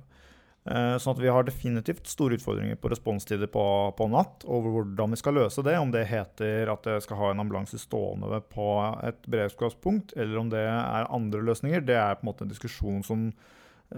Uh, 0.61 0.95
sånn 1.01 1.15
at 1.15 1.23
vi 1.23 1.31
har 1.33 1.43
definitivt 1.43 2.07
store 2.07 2.37
utfordringer 2.37 2.77
på 2.79 2.91
responstider 2.93 3.49
på, 3.51 3.63
på, 3.97 4.07
natt, 4.13 4.45
og 4.45 4.69
hvordan 4.69 5.15
vi 5.15 5.19
skal 5.19 5.35
løse 5.41 5.65
det. 5.65 5.75
Om 5.81 5.91
det 5.91 6.05
heter 6.07 6.71
at 6.71 6.87
jeg 6.87 7.03
skal 7.07 7.19
ha 7.19 7.31
en 7.33 7.43
ambulanse 7.43 7.81
stående 7.81 8.39
på 8.53 8.69
et 9.03 9.19
beredskapspunkt, 9.27 10.15
eller 10.15 10.39
om 10.39 10.53
det 10.53 10.63
er 10.69 11.11
andre 11.11 11.43
løsninger, 11.49 11.83
det 11.83 11.99
er 11.99 12.15
på 12.15 12.27
en 12.27 12.31
måte 12.31 12.47
en 12.47 12.53
diskusjon 12.53 13.03
som, 13.03 13.27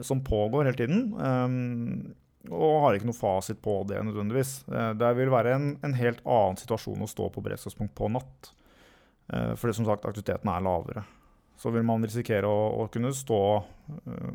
som 0.01 0.25
pågår 0.25 0.72
hele 0.72 0.79
tiden. 0.79 1.05
Um, 1.19 2.15
og 2.51 2.81
har 2.83 2.97
ikke 2.97 3.07
noe 3.07 3.15
fasit 3.15 3.59
på 3.63 3.77
det 3.88 4.01
nødvendigvis. 4.03 4.53
Eh, 4.67 4.91
det 5.00 5.12
vil 5.17 5.31
være 5.31 5.55
en, 5.55 5.67
en 5.85 5.95
helt 5.95 6.23
annen 6.25 6.59
situasjon 6.59 7.05
å 7.05 7.09
stå 7.09 7.29
på 7.31 7.43
beredskapspunkt 7.45 7.95
på 7.95 8.09
natt. 8.12 8.50
Eh, 9.31 9.53
fordi 9.59 9.77
som 9.79 9.88
sagt, 9.88 10.07
aktiviteten 10.09 10.51
er 10.51 10.65
lavere. 10.65 11.05
Så 11.59 11.71
vil 11.71 11.85
man 11.88 12.03
risikere 12.03 12.50
å, 12.50 12.83
å 12.83 12.89
kunne 12.91 13.13
stå 13.15 13.39
uh, 13.62 14.31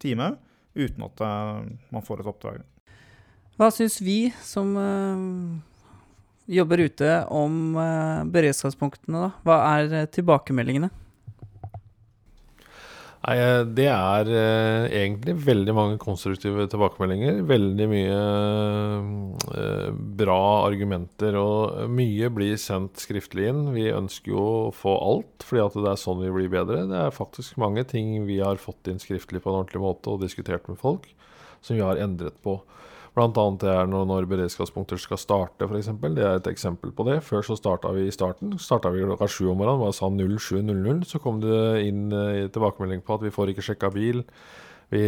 time 0.00 0.30
uten 0.78 1.02
at 1.02 1.20
man 1.90 2.04
får 2.06 2.22
et 2.22 2.28
oppdrag. 2.30 2.60
Hva 3.58 3.68
syns 3.74 3.98
vi 4.00 4.30
som 4.46 4.70
jobber 6.46 6.84
ute 6.86 7.10
om 7.26 7.74
beredskapspunktene, 8.30 9.26
da? 9.26 9.32
Hva 9.44 9.58
er 9.74 10.06
tilbakemeldingene? 10.14 10.92
Nei, 13.20 13.34
eh, 13.36 13.62
Det 13.76 13.86
er 13.92 14.28
eh, 14.32 14.86
egentlig 15.02 15.34
veldig 15.44 15.74
mange 15.76 15.98
konstruktive 16.00 16.64
tilbakemeldinger. 16.72 17.42
Veldig 17.48 17.88
mye 17.90 18.20
eh, 19.60 19.90
bra 20.22 20.40
argumenter, 20.64 21.36
og 21.36 21.90
mye 21.92 22.30
blir 22.32 22.56
sendt 22.60 23.02
skriftlig 23.04 23.50
inn. 23.50 23.62
Vi 23.76 23.90
ønsker 23.92 24.32
jo 24.32 24.46
å 24.46 24.72
få 24.72 24.96
alt, 24.96 25.44
fordi 25.44 25.66
at 25.66 25.76
det 25.76 25.92
er 25.92 26.00
sånn 26.00 26.24
vi 26.24 26.32
blir 26.38 26.52
bedre. 26.52 26.86
Det 26.88 27.02
er 27.02 27.16
faktisk 27.16 27.60
mange 27.60 27.84
ting 27.88 28.16
vi 28.28 28.40
har 28.40 28.62
fått 28.62 28.88
inn 28.88 29.02
skriftlig 29.02 29.44
på 29.44 29.52
en 29.52 29.60
ordentlig 29.60 29.84
måte 29.84 30.14
og 30.14 30.24
diskutert 30.24 30.64
med 30.72 30.80
folk, 30.80 31.10
som 31.60 31.76
vi 31.76 31.84
har 31.84 32.00
endret 32.00 32.40
på. 32.40 32.56
Bl.a. 33.20 33.46
det 33.60 33.68
er 33.68 33.88
når, 33.90 34.06
når 34.08 34.28
beredskapspunkter 34.30 35.00
skal 35.00 35.20
starte, 35.20 35.68
f.eks. 35.68 35.90
Det 36.00 36.24
er 36.24 36.38
et 36.38 36.48
eksempel 36.48 36.94
på 36.96 37.04
det. 37.10 37.18
Før 37.26 37.44
så 37.44 37.58
starta 37.58 37.92
vi 37.92 38.06
i 38.08 38.14
starten. 38.14 38.54
Starta 38.60 38.92
vi 38.94 39.04
klokka 39.04 39.28
sju 39.28 39.50
om 39.52 39.60
morgenen, 39.60 39.82
bare 39.84 39.96
sa 39.96 40.08
07.00. 40.08 41.04
Så 41.10 41.20
kom 41.20 41.42
det 41.44 41.60
inn 41.84 42.08
uh, 42.14 42.48
tilbakemelding 42.48 43.04
på 43.04 43.18
at 43.18 43.26
vi 43.26 43.34
får 43.34 43.52
ikke 43.52 43.66
sjekka 43.68 43.92
bil. 43.92 44.24
Vi, 44.90 45.02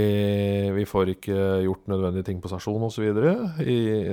vi, 0.77 0.87
får 0.87 1.17
ikke 1.17 1.37
gjort 1.67 1.89
nødvendige 1.91 2.29
ting 2.29 2.43
på 2.43 2.51
stasjon 2.51 2.85
osv. 2.87 3.09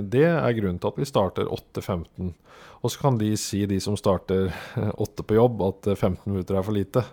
Det 0.09 0.25
er 0.25 0.55
grunnen 0.57 0.79
til 0.81 0.89
at 0.89 0.97
vi 0.97 1.09
starter 1.09 1.45
8.15. 1.45 2.31
Og 2.79 2.93
så 2.93 3.01
kan 3.01 3.17
de 3.19 3.33
si, 3.37 3.65
de 3.67 3.77
som 3.83 3.97
starter 3.99 4.53
8 5.03 5.25
på 5.27 5.35
jobb, 5.35 5.61
at 5.67 5.89
15 5.97 6.23
minutter 6.31 6.57
er 6.57 6.65
for 6.65 6.75
lite. 6.75 7.03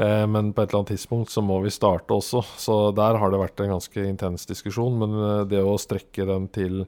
Eh, 0.00 0.24
men 0.26 0.52
på 0.52 0.62
et 0.62 0.70
eller 0.70 0.80
annet 0.82 0.94
tidspunkt 0.94 1.32
så 1.32 1.44
må 1.44 1.60
vi 1.64 1.72
starte 1.74 2.16
også. 2.16 2.42
Så 2.60 2.78
der 2.96 3.20
har 3.20 3.32
det 3.32 3.42
vært 3.42 3.60
en 3.62 3.74
ganske 3.76 4.06
intens 4.08 4.48
diskusjon. 4.48 4.96
Men 5.02 5.16
eh, 5.20 5.44
det 5.52 5.62
å 5.62 5.76
strekke 5.80 6.26
den 6.30 6.48
til, 6.54 6.86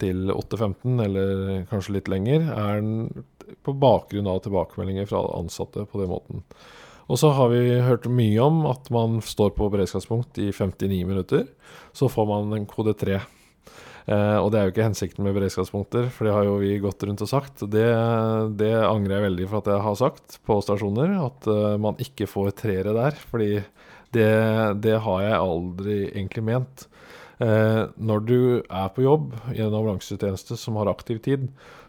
til 0.00 0.32
8.15, 0.34 1.04
eller 1.04 1.44
kanskje 1.70 1.98
litt 1.98 2.10
lenger, 2.10 2.48
er 2.56 2.82
på 3.64 3.76
bakgrunn 3.80 4.28
av 4.28 4.42
tilbakemeldinger 4.44 5.08
fra 5.08 5.22
ansatte 5.38 5.86
på 5.88 6.02
den 6.02 6.12
måten. 6.12 6.44
Og 7.08 7.18
så 7.20 7.32
har 7.32 7.50
vi 7.52 7.80
hørt 7.80 8.06
mye 8.12 8.38
om 8.44 8.62
at 8.68 8.90
man 8.92 9.18
står 9.24 9.54
på 9.56 9.70
beredskapspunkt 9.72 10.38
i 10.42 10.50
59 10.52 11.04
minutter. 11.08 11.46
Så 11.96 12.10
får 12.12 12.28
man 12.28 12.52
en 12.56 12.68
kode 12.68 12.92
3. 13.00 13.16
Eh, 14.08 14.36
og 14.40 14.50
det 14.52 14.58
er 14.58 14.68
jo 14.68 14.72
ikke 14.72 14.86
hensikten 14.86 15.24
med 15.24 15.34
beredskapspunkter, 15.36 16.06
for 16.12 16.28
det 16.28 16.34
har 16.36 16.46
jo 16.46 16.58
vi 16.62 16.76
gått 16.80 17.02
rundt 17.04 17.24
og 17.24 17.28
sagt. 17.28 17.64
Det, 17.68 17.88
det 18.60 18.72
angrer 18.80 19.18
jeg 19.18 19.26
veldig 19.26 19.48
for 19.50 19.60
at 19.60 19.72
jeg 19.72 19.84
har 19.84 19.98
sagt 20.00 20.38
på 20.48 20.60
stasjoner, 20.64 21.16
at 21.26 21.48
uh, 21.48 21.74
man 21.80 21.98
ikke 22.00 22.28
får 22.30 22.54
treere 22.60 22.96
der. 22.96 23.18
Fordi 23.32 23.50
det, 24.16 24.30
det, 24.84 24.96
har 25.04 25.24
jeg 25.24 25.42
aldri 25.42 25.98
egentlig 26.08 26.44
ment. 26.48 26.86
Eh, 27.38 27.82
når 28.00 28.24
du 28.26 28.40
er 28.60 28.88
på 28.94 29.04
jobb 29.04 29.36
i 29.52 29.60
en 29.60 29.70
ambulansetjeneste 29.70 30.56
som 30.58 30.78
har 30.80 30.90
aktiv 30.90 31.20
tid, 31.22 31.44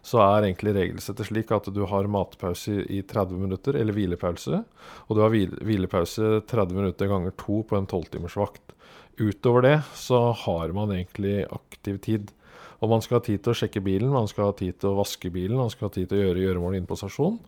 så 0.09 0.21
er 0.23 0.47
egentlig 0.47 0.73
regelsettet 0.73 1.29
slik 1.29 1.51
at 1.53 1.67
du 1.73 1.83
har 1.89 2.09
matpause 2.09 2.79
i 2.89 3.03
30 3.05 3.37
minutter, 3.43 3.77
eller 3.77 3.93
hvilepause. 3.93 4.63
Og 5.05 5.17
du 5.17 5.21
har 5.21 5.33
hvilepause 5.35 6.39
30 6.49 6.79
minutter 6.79 7.11
ganger 7.11 7.35
to 7.37 7.61
på 7.69 7.77
en 7.77 7.89
tolvtimersvakt. 7.89 8.73
Utover 9.19 9.65
det 9.67 9.75
så 9.99 10.31
har 10.45 10.73
man 10.73 10.95
egentlig 10.95 11.43
aktiv 11.51 11.99
tid. 12.05 12.31
Og 12.79 12.91
man 12.91 13.03
skal 13.03 13.19
ha 13.19 13.23
tid 13.25 13.41
til 13.43 13.51
å 13.51 13.57
sjekke 13.59 13.81
bilen, 13.83 14.11
man 14.13 14.29
skal 14.31 14.49
ha 14.49 14.55
tid 14.55 14.77
til 14.79 14.93
å 14.93 14.99
vaske 15.01 15.31
bilen, 15.33 15.57
man 15.59 15.71
skal 15.71 15.89
ha 15.89 15.93
tid 15.95 16.07
til 16.09 16.19
å 16.19 16.27
gjøre 16.29 16.43
gjøremål 16.45 16.77
inne 16.77 16.87
på 16.87 16.97
stasjonen. 16.99 17.39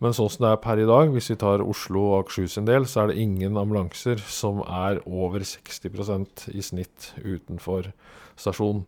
Men 0.00 0.14
sånn 0.16 0.30
som 0.32 0.46
det 0.46 0.52
er 0.54 0.62
per 0.64 0.80
i 0.80 0.86
dag, 0.88 1.12
hvis 1.12 1.28
vi 1.32 1.38
tar 1.42 1.64
Oslo 1.64 2.04
og 2.06 2.22
Akershus 2.22 2.56
en 2.60 2.68
del, 2.68 2.88
så 2.88 3.02
er 3.02 3.10
det 3.10 3.20
ingen 3.20 3.58
ambulanser 3.60 4.22
som 4.24 4.62
er 4.64 5.02
over 5.04 5.44
60% 5.44 6.48
i 6.54 6.64
snitt 6.64 7.12
utenfor 7.20 7.90
stasjonen. 8.40 8.86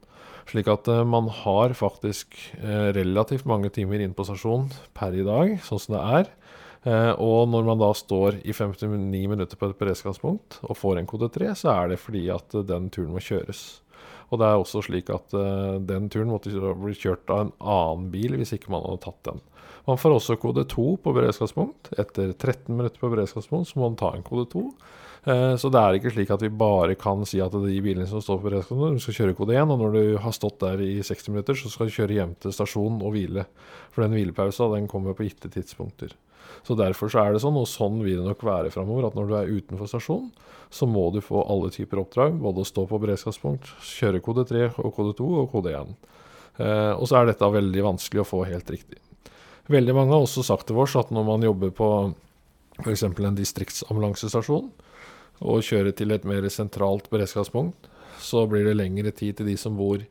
Slik 0.51 0.71
at 0.73 0.89
uh, 0.91 1.05
man 1.07 1.29
har 1.45 1.77
faktisk 1.79 2.35
uh, 2.63 2.91
relativt 2.97 3.47
mange 3.47 3.71
timer 3.75 4.01
inne 4.01 4.17
på 4.17 4.27
stasjonen 4.27 4.71
per 4.97 5.15
i 5.15 5.27
dag, 5.27 5.59
sånn 5.67 5.83
som 5.83 5.99
det 5.99 6.05
er. 6.21 6.33
Uh, 6.81 7.13
og 7.21 7.51
når 7.53 7.67
man 7.69 7.83
da 7.83 7.91
står 7.93 8.41
i 8.41 8.57
59 8.57 9.29
minutter 9.29 9.61
på 9.61 9.69
et 9.69 9.79
beredskapspunkt 9.79 10.63
og 10.65 10.79
får 10.81 11.03
en 11.03 11.11
kode 11.11 11.29
3, 11.35 11.53
så 11.61 11.75
er 11.77 11.93
det 11.93 12.01
fordi 12.01 12.25
at 12.33 12.57
den 12.67 12.89
turen 12.89 13.13
må 13.13 13.23
kjøres. 13.23 13.83
Og 14.31 14.39
det 14.39 14.47
er 14.47 14.61
også 14.61 14.83
slik 14.87 15.11
at 15.13 15.35
uh, 15.35 15.77
den 15.83 16.09
turen 16.13 16.31
måtte 16.31 16.53
bli 16.55 16.95
kjørt 16.95 17.31
av 17.33 17.47
en 17.47 17.53
annen 17.59 18.11
bil 18.13 18.39
hvis 18.39 18.55
ikke 18.57 18.73
man 18.73 18.87
hadde 18.87 19.03
tatt 19.07 19.21
den. 19.27 19.43
Man 19.89 19.99
får 19.99 20.15
også 20.15 20.39
kode 20.39 20.67
2 20.71 20.87
på 21.03 21.13
beredskapspunkt. 21.17 21.91
Etter 21.99 22.33
13 22.37 22.71
minutter 22.77 23.01
på 23.01 23.11
beredskapspunkt 23.11 23.71
så 23.71 23.81
må 23.81 23.89
man 23.89 23.99
ta 23.99 24.13
en 24.15 24.27
kode 24.27 24.47
2. 24.53 24.65
Uh, 25.27 25.33
eh, 25.35 25.55
så 25.61 25.73
det 25.73 25.83
er 25.83 25.99
ikke 25.99 26.15
slik 26.15 26.31
at 26.35 26.45
vi 26.47 26.53
bare 26.63 26.97
kan 27.01 27.27
si 27.29 27.43
at 27.43 27.57
de 27.57 27.83
bilene 27.83 28.07
som 28.09 28.23
står 28.23 28.39
på 28.39 28.49
beredskapspunkt, 28.51 29.03
skal 29.05 29.19
kjøre 29.19 29.39
kode 29.41 29.59
1, 29.59 29.75
og 29.75 29.83
når 29.83 29.99
du 29.99 30.03
har 30.23 30.37
stått 30.37 30.61
der 30.63 30.85
i 30.85 30.95
60 31.03 31.35
minutter, 31.35 31.59
så 31.59 31.73
skal 31.73 31.91
du 31.91 31.97
kjøre 31.99 32.21
hjem 32.21 32.39
til 32.41 32.55
stasjonen 32.55 33.03
og 33.03 33.17
hvile. 33.17 33.49
For 33.91 34.07
den 34.07 34.15
hvilepausa 34.15 34.71
kommer 34.91 35.19
på 35.19 35.27
gitte 35.27 35.51
tidspunkter. 35.51 36.15
Så 36.67 36.77
derfor 36.79 37.13
så 37.13 37.23
er 37.23 37.35
det 37.35 37.43
sånn, 37.43 37.59
og 37.59 37.69
sånn 37.71 38.01
vil 38.05 38.21
det 38.21 38.29
nok 38.29 38.45
være 38.47 38.73
framover, 38.75 39.09
at 39.09 39.19
når 39.19 39.29
du 39.29 39.35
er 39.39 39.53
utenfor 39.59 39.91
stasjonen, 39.91 40.31
så 40.71 40.87
må 40.87 41.09
du 41.15 41.21
få 41.25 41.43
alle 41.51 41.71
typer 41.75 42.03
oppdrag. 42.03 42.37
Både 42.41 42.63
å 42.63 42.69
stå 42.69 42.87
på 42.91 43.01
beredskapspunkt, 43.03 43.71
kjøre 43.87 44.23
kode 44.25 44.47
3 44.51 44.69
og 44.79 44.95
kode 44.97 45.17
2 45.19 45.31
og 45.43 45.51
kode 45.55 45.75
1. 45.75 45.95
Eh, 46.61 46.93
og 46.95 47.07
så 47.11 47.21
er 47.21 47.31
dette 47.31 47.55
veldig 47.57 47.87
vanskelig 47.87 48.23
å 48.23 48.29
få 48.29 48.45
helt 48.49 48.71
riktig. 48.71 49.01
Veldig 49.71 49.95
mange 49.95 50.15
har 50.15 50.25
også 50.25 50.45
sagt 50.47 50.69
til 50.69 50.79
oss 50.83 50.97
at 50.99 51.13
når 51.15 51.27
man 51.27 51.47
jobber 51.47 51.75
på 51.75 51.91
f.eks. 52.81 53.05
en 53.07 53.39
distriktsambulansestasjon, 53.39 54.71
og 55.41 55.65
kjører 55.65 55.95
til 55.97 56.13
et 56.13 56.27
mer 56.29 56.45
sentralt 56.53 57.09
beredskapspunkt, 57.13 57.89
så 58.21 58.45
blir 58.49 58.67
det 58.69 58.77
lengre 58.77 59.13
tid 59.17 59.39
til 59.39 59.49
de 59.49 59.57
som 59.57 59.77
bor 59.79 60.03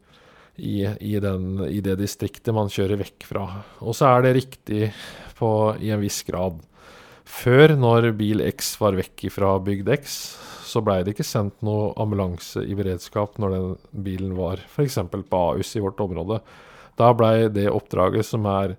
i, 0.56 0.84
i, 0.86 1.16
den, 1.24 1.62
i, 1.68 1.80
det 1.84 1.98
distriktet 2.02 2.56
man 2.56 2.72
kjører 2.72 3.00
vekk 3.04 3.28
fra. 3.30 3.46
Og 3.80 3.96
så 3.98 4.10
er 4.10 4.26
det 4.26 4.36
riktig 4.38 4.90
på, 5.40 5.52
i 5.80 5.94
en 5.96 6.04
viss 6.04 6.22
grad. 6.28 6.60
Før, 7.30 7.76
når 7.78 8.12
bil 8.18 8.42
X 8.50 8.74
var 8.82 8.98
vekk 8.98 9.28
fra 9.32 9.54
bygd 9.64 9.92
X, 10.00 10.16
så 10.70 10.82
blei 10.86 11.02
det 11.04 11.16
ikke 11.16 11.28
sendt 11.28 11.62
noe 11.66 11.92
ambulanse 12.02 12.62
i 12.66 12.76
beredskap 12.78 13.38
når 13.42 13.54
den 13.56 13.70
bilen 14.06 14.34
var 14.38 14.62
f.eks. 14.66 15.00
på 15.10 15.44
Ahus 15.54 15.76
i 15.78 15.84
vårt 15.84 16.02
område. 16.04 16.42
Da 17.00 17.14
blei 17.16 17.48
det 17.54 17.70
oppdraget 17.72 18.28
som 18.28 18.46
er 18.50 18.76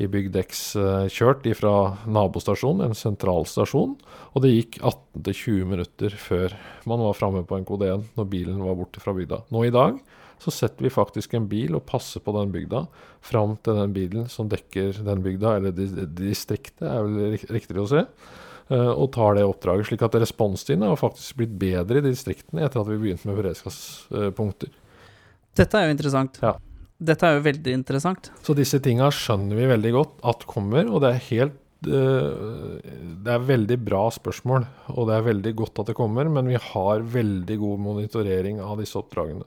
i 0.00 0.06
bygd 0.08 0.36
X 0.40 0.62
eh, 0.80 1.06
kjørt 1.12 1.44
fra 1.58 1.74
nabostasjonen, 2.08 2.86
en 2.86 2.96
sentralstasjon. 2.96 3.94
Og 4.32 4.44
det 4.44 4.52
gikk 4.54 4.78
18-20 4.80 5.68
minutter 5.68 6.16
før 6.16 6.56
man 6.88 7.04
var 7.04 7.18
framme 7.18 7.44
på 7.48 7.58
en 7.58 7.68
kode 7.68 7.90
1 7.92 8.06
når 8.18 8.30
bilen 8.32 8.62
var 8.64 8.78
borte 8.78 9.02
fra 9.04 9.14
bygda. 9.16 9.42
Nå 9.52 9.66
i 9.68 9.74
dag 9.74 10.00
så 10.42 10.50
setter 10.50 10.86
vi 10.86 10.90
faktisk 10.92 11.36
en 11.38 11.46
bil 11.50 11.76
og 11.78 11.84
passer 11.86 12.22
på 12.22 12.34
den 12.34 12.50
bygda 12.54 12.84
fram 13.22 13.54
til 13.62 13.78
den 13.78 13.94
bilen 13.94 14.30
som 14.32 14.48
dekker 14.50 15.02
den 15.06 15.22
bygda, 15.22 15.56
eller 15.58 15.74
distriktet 16.18 16.82
er 16.88 17.06
vel 17.06 17.36
riktig 17.54 17.78
å 17.78 17.86
si, 17.90 18.02
eh, 18.02 18.90
og 18.90 19.12
tar 19.14 19.38
det 19.38 19.46
oppdraget. 19.46 19.92
Slik 19.92 20.02
at 20.06 20.18
responstiden 20.18 20.82
har 20.88 20.98
faktisk 20.98 21.38
blitt 21.38 21.54
bedre 21.60 22.02
i 22.02 22.06
distriktene 22.08 22.66
etter 22.66 22.82
at 22.82 22.90
vi 22.90 22.98
begynte 23.04 23.30
med 23.30 23.38
beredskapspunkter. 23.38 24.74
Dette 25.54 25.78
er 25.78 25.88
jo 25.88 25.94
interessant. 25.94 26.38
Ja. 26.42 26.56
Dette 27.02 27.26
er 27.26 27.36
jo 27.36 27.44
veldig 27.44 27.74
interessant. 27.74 28.30
Så 28.46 28.54
disse 28.54 28.78
tinga 28.82 29.10
skjønner 29.14 29.58
vi 29.58 29.70
veldig 29.70 29.92
godt 29.94 30.22
at 30.32 30.46
kommer, 30.50 30.86
og 30.88 31.02
det 31.02 31.12
er 31.12 31.24
helt 31.28 31.86
eh, 31.86 32.90
det 33.22 33.34
er 33.36 33.46
veldig 33.46 33.78
bra 33.86 34.04
spørsmål, 34.14 34.66
og 34.94 35.06
det 35.06 35.16
er 35.16 35.28
veldig 35.30 35.54
godt 35.62 35.82
at 35.82 35.92
det 35.92 35.98
kommer, 35.98 36.30
men 36.30 36.50
vi 36.50 36.58
har 36.58 37.06
veldig 37.14 37.58
god 37.62 37.86
monitorering 37.86 38.62
av 38.62 38.82
disse 38.82 38.98
oppdragene. 38.98 39.46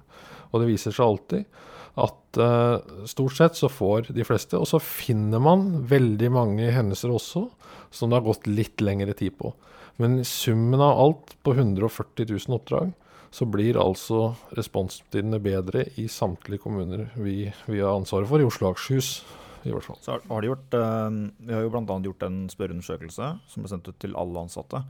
Og 0.55 0.63
det 0.63 0.71
viser 0.71 0.95
seg 0.95 1.03
alltid 1.05 1.61
at 1.95 2.39
uh, 2.39 3.05
stort 3.07 3.37
sett 3.37 3.55
så 3.55 3.69
får 3.71 4.09
de 4.15 4.25
fleste. 4.27 4.59
Og 4.59 4.67
så 4.67 4.81
finner 4.83 5.43
man 5.43 5.67
veldig 5.87 6.31
mange 6.35 6.71
hendelser 6.75 7.13
også 7.13 7.47
som 7.95 8.11
det 8.11 8.19
har 8.19 8.27
gått 8.27 8.49
litt 8.49 8.83
lengre 8.83 9.15
tid 9.15 9.37
på. 9.39 9.53
Men 10.01 10.19
i 10.19 10.27
summen 10.27 10.81
av 10.83 10.99
alt 10.99 11.35
på 11.43 11.53
140 11.55 12.27
000 12.27 12.57
oppdrag, 12.57 12.91
så 13.35 13.47
blir 13.47 13.79
altså 13.79 14.33
responstidene 14.55 15.39
bedre 15.43 15.85
i 15.99 16.07
samtlige 16.11 16.63
kommuner 16.63 17.09
vi, 17.19 17.49
vi 17.67 17.81
har 17.81 17.95
ansvaret 17.95 18.29
for, 18.29 18.39
i 18.39 18.47
Oslo 18.47 18.69
og 18.69 18.75
Akershus 18.75 19.17
i 19.65 19.73
hvert 19.73 19.87
fall. 19.87 19.97
Så 20.03 20.19
har 20.19 20.43
de 20.43 20.51
gjort, 20.51 20.75
uh, 20.75 21.09
vi 21.47 21.55
har 21.55 21.63
jo 21.63 21.71
bl.a. 21.73 21.97
gjort 22.09 22.27
en 22.27 22.43
spørreundersøkelse 22.51 23.31
som 23.51 23.63
ble 23.63 23.71
sendt 23.71 23.89
ut 23.89 23.99
til 24.03 24.15
alle 24.19 24.45
ansatte. 24.45 24.83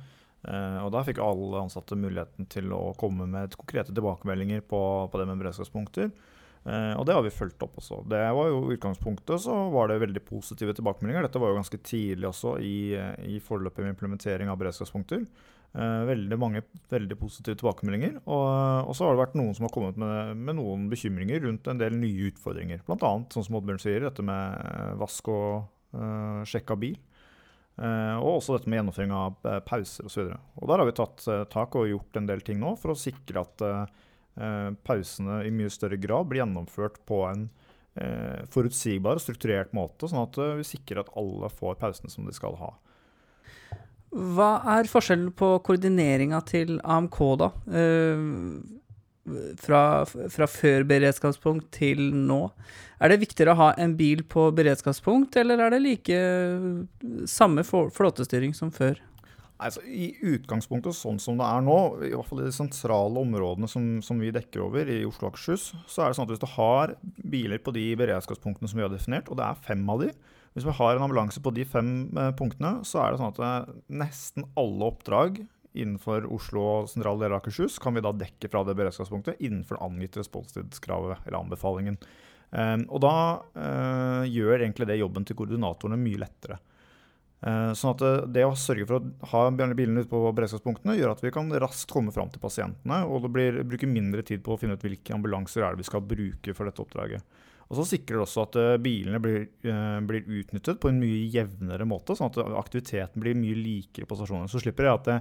Uh, 0.45 0.86
og 0.86 0.93
Da 0.93 1.01
fikk 1.05 1.19
alle 1.23 1.63
ansatte 1.65 1.97
muligheten 1.97 2.47
til 2.51 2.69
å 2.75 2.93
komme 2.99 3.25
med 3.29 3.55
konkrete 3.58 3.93
tilbakemeldinger 3.95 4.62
på, 4.69 4.79
på 5.10 5.21
det 5.21 5.27
med 5.29 5.41
beredskapspunkter. 5.41 6.12
Uh, 6.65 6.93
og 6.97 7.05
det 7.05 7.15
har 7.17 7.25
vi 7.25 7.34
fulgt 7.34 7.62
opp 7.65 7.79
også. 7.81 8.03
Det 8.10 8.21
var 8.38 8.51
jo 8.51 8.62
utgangspunktet 8.75 9.41
så 9.41 9.55
var 9.73 9.89
det 9.89 10.01
veldig 10.03 10.23
positive 10.27 10.75
tilbakemeldinger. 10.77 11.25
Dette 11.25 11.41
var 11.41 11.53
jo 11.53 11.60
ganske 11.60 11.81
tidlig 11.86 12.29
også 12.29 12.55
i, 12.62 12.77
i 13.25 13.41
forløpet 13.41 13.84
med 13.86 13.95
implementering 13.95 14.51
av 14.51 14.62
beredskapspunkter. 14.62 15.25
Veldig 15.75 16.38
mange 16.39 16.62
veldig 16.88 17.17
positive 17.19 17.58
tilbakemeldinger. 17.60 18.21
Og, 18.23 18.45
og, 18.88 18.93
så 18.95 19.03
har 19.03 19.12
det 19.12 19.23
vært 19.25 19.34
noen 19.36 19.58
som 19.58 19.65
har 19.67 19.73
kommet 19.75 19.97
med, 19.99 20.38
med 20.39 20.55
noen 20.55 20.86
bekymringer 20.88 21.41
rundt 21.43 21.67
en 21.67 21.81
del 21.81 21.97
nye 21.99 22.29
utfordringer. 22.29 22.79
Bl.a. 22.88 23.12
sånn 23.34 23.43
som 23.43 23.58
Oddbjørn 23.60 23.81
sier, 23.84 24.05
dette 24.08 24.23
med 24.23 24.95
vask 25.01 25.27
og 25.34 26.47
sjekk 26.47 26.71
av 26.77 26.79
bil. 26.86 26.95
Uh, 27.75 28.15
og 28.21 28.38
også 28.38 28.55
dette 28.55 28.71
med 28.71 28.79
gjennomføring 28.79 29.11
av 29.11 29.33
uh, 29.43 29.57
pauser 29.67 30.07
osv. 30.07 30.29
Der 30.31 30.79
har 30.79 30.88
vi 30.88 30.95
tatt 30.95 31.25
uh, 31.27 31.41
tak 31.51 31.75
og 31.75 31.89
gjort 31.89 32.19
en 32.19 32.29
del 32.29 32.43
ting 32.45 32.61
nå 32.61 32.71
for 32.79 32.93
å 32.93 32.99
sikre 32.99 33.43
at 33.43 33.65
pausene 34.83 35.38
i 35.47 35.51
mye 35.55 35.71
større 35.71 35.95
grad 35.95 36.27
blir 36.27 36.41
gjennomført 36.41 36.97
på 37.07 37.21
en 37.23 37.45
forutsigbar 38.51 39.15
og 39.15 39.23
strukturert 39.23 39.69
måte, 39.71 40.09
sånn 40.11 40.25
at 40.25 40.35
vi 40.59 40.65
sikrer 40.67 41.05
at 41.05 41.13
alle 41.15 41.47
får 41.47 41.77
pausene 41.79 42.11
som 42.11 42.27
de 42.27 42.35
skal 42.35 42.57
ha. 42.59 42.73
Hva 44.11 44.49
er 44.73 44.91
forskjellen 44.91 45.31
på 45.39 45.53
koordineringa 45.63 46.41
til 46.51 46.81
AMK, 46.83 47.21
da? 47.39 47.49
Fra, 49.57 50.05
fra, 50.05 50.45
før 50.45 50.83
beredskapspunkt 50.85 51.71
til 51.73 52.11
nå? 52.13 52.43
Er 53.01 53.09
det 53.09 53.23
viktigere 53.23 53.55
å 53.55 53.61
ha 53.63 53.69
en 53.81 53.95
bil 53.97 54.21
på 54.29 54.51
beredskapspunkt, 54.53 55.33
eller 55.41 55.63
er 55.65 55.73
det 55.73 55.81
like 55.81 56.19
samme 57.29 57.65
flåtestyring 57.65 58.53
som 58.53 58.69
før? 58.75 59.01
Altså, 59.55 59.81
I 59.88 60.09
utgangspunktet, 60.35 60.97
sånn 60.97 61.17
som 61.21 61.38
det 61.39 61.47
er 61.47 61.63
nå, 61.63 61.77
i 62.03 62.11
hvert 62.11 62.27
fall 62.27 62.41
i 62.43 62.47
de 62.49 62.53
sentrale 62.55 63.21
områdene 63.21 63.69
som, 63.71 63.85
som 64.03 64.19
vi 64.19 64.33
dekker 64.35 64.65
over 64.65 64.89
i 64.91 64.99
Oslo 65.07 65.29
og 65.29 65.33
Akershus, 65.33 65.69
så 65.88 66.03
er 66.03 66.11
det 66.11 66.17
sånn 66.17 66.27
at 66.27 66.33
hvis 66.33 66.43
du 66.43 66.49
har 66.57 66.95
biler 67.23 67.61
på 67.63 67.73
de 67.75 67.85
beredskapspunktene 67.97 68.67
som 68.67 68.81
vi 68.81 68.83
har 68.83 68.91
definert, 68.91 69.31
og 69.31 69.39
det 69.39 69.47
er 69.47 69.61
fem 69.65 69.85
av 69.89 70.03
de, 70.03 70.11
hvis 70.55 70.67
vi 70.67 70.75
har 70.75 70.95
en 70.95 71.07
ambulanse 71.07 71.39
på 71.43 71.53
de 71.55 71.65
fem 71.67 71.89
eh, 72.19 72.33
punktene, 72.35 72.77
så 72.88 73.01
er 73.01 73.15
det 73.15 73.21
sånn 73.21 73.33
at 73.33 73.71
nesten 74.03 74.47
alle 74.59 74.91
oppdrag 74.91 75.39
innenfor 75.75 76.27
Oslo 76.33 76.63
og 76.63 76.91
sentrale 76.91 77.21
deler 77.21 77.38
av 77.38 77.43
Akershus 77.43 77.77
kan 77.81 77.95
vi 77.95 78.03
da 78.05 78.13
dekke 78.15 78.49
fra 78.51 78.63
det 78.67 78.75
beredskapspunktet 78.79 79.41
innenfor 79.43 79.81
angitte 79.83 80.21
responstidskravet 80.21 81.25
eller 81.25 81.41
anbefalingen. 81.41 81.99
Um, 82.55 82.85
og 82.93 83.01
da 83.03 83.15
uh, 83.57 84.23
gjør 84.29 84.61
egentlig 84.61 84.88
det 84.88 85.01
jobben 85.01 85.25
til 85.27 85.38
koordinatorene 85.39 85.99
mye 85.99 86.21
lettere. 86.21 86.59
Uh, 87.45 87.73
sånn 87.77 87.93
at 87.93 88.03
det, 88.03 88.11
det, 88.38 88.45
å 88.47 88.55
sørge 88.57 88.88
for 88.88 89.01
å 89.01 89.31
ha 89.33 89.41
bilene 89.51 90.05
ute 90.05 90.11
på 90.11 90.21
beredskapspunktene, 90.38 90.95
gjør 90.97 91.15
at 91.15 91.25
vi 91.25 91.33
kan 91.35 91.51
raskt 91.61 91.91
komme 91.91 92.13
fram 92.15 92.31
til 92.31 92.41
pasientene, 92.43 93.01
og 93.05 93.25
det 93.25 93.33
blir, 93.35 93.59
bruker 93.67 93.91
mindre 93.91 94.23
tid 94.25 94.45
på 94.45 94.55
å 94.55 94.61
finne 94.61 94.77
ut 94.77 94.85
hvilke 94.85 95.17
ambulanser 95.17 95.65
er 95.65 95.75
det 95.75 95.83
vi 95.83 95.89
skal 95.89 96.05
bruke 96.05 96.55
for 96.55 96.69
dette 96.69 96.85
oppdraget. 96.85 97.43
Og 97.65 97.80
så 97.80 97.88
sikrer 97.95 98.19
det 98.19 98.25
også 98.28 98.45
at 98.45 98.58
uh, 98.62 98.75
bilene 98.82 99.19
blir, 99.23 99.47
blir, 100.06 100.28
utnyttet 100.41 100.78
på 100.82 100.91
en 100.91 100.99
mye 101.01 101.23
jevnere 101.34 101.88
måte, 101.89 102.13
sånn 102.17 102.30
at 102.30 102.38
aktiviteten 102.62 103.23
blir 103.23 103.38
mye 103.39 103.58
likere 103.58 104.06
på 104.10 104.17
stasjonen. 104.19 104.51
Så 104.51 104.62
slipper 104.62 104.86
jeg 104.86 104.99
at 104.99 105.12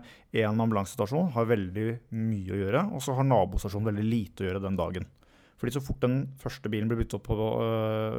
én 0.44 0.64
ambulansestasjon 0.66 1.32
har 1.36 1.48
veldig 1.48 1.86
mye 2.12 2.52
å 2.52 2.62
gjøre, 2.66 2.86
og 2.92 3.04
så 3.04 3.16
har 3.16 3.28
nabostasjonen 3.30 3.88
veldig 3.94 4.08
lite 4.08 4.44
å 4.44 4.50
gjøre 4.50 4.64
den 4.66 4.80
dagen. 4.80 5.08
Fordi 5.64 5.72
Så 5.72 5.80
fort 5.80 6.02
den 6.02 6.16
første 6.36 6.68
bilen 6.68 6.90
blir 6.90 6.98
byttet 7.00 7.14
opp 7.16 7.28
på 7.30 7.46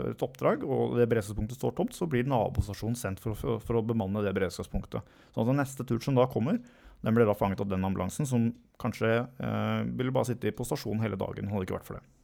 et 0.09 0.23
oppdrag, 0.25 0.63
og 0.65 0.95
det 0.97 1.05
beredskapspunktet 1.11 1.59
står 1.59 1.75
tomt, 1.77 1.93
så 1.93 2.07
blir 2.09 2.25
nabostasjonen 2.25 2.97
sendt 2.97 3.21
for, 3.21 3.37
for, 3.37 3.77
å 3.77 3.85
bemanne 3.85 4.23
det 4.25 4.33
beredskapspunktet. 4.33 5.05
Så 5.35 5.45
den 5.45 5.59
neste 5.61 5.85
tur 5.85 5.99
som 6.01 6.17
da 6.17 6.25
kommer, 6.31 6.57
den 7.05 7.13
blir 7.13 7.27
da 7.27 7.35
fanget 7.37 7.61
av 7.61 7.69
den 7.69 7.85
ambulansen 7.85 8.25
som 8.25 8.49
kanskje 8.81 9.11
eh, 9.27 9.81
ville 9.93 10.15
bare 10.15 10.31
sitte 10.31 10.55
på 10.55 10.65
stasjonen 10.65 11.03
hele 11.05 11.19
dagen. 11.19 11.51
hadde 11.51 11.65
det 11.65 11.69
ikke 11.69 11.77
vært 11.77 11.89
for 11.91 11.99
det. 11.99 12.14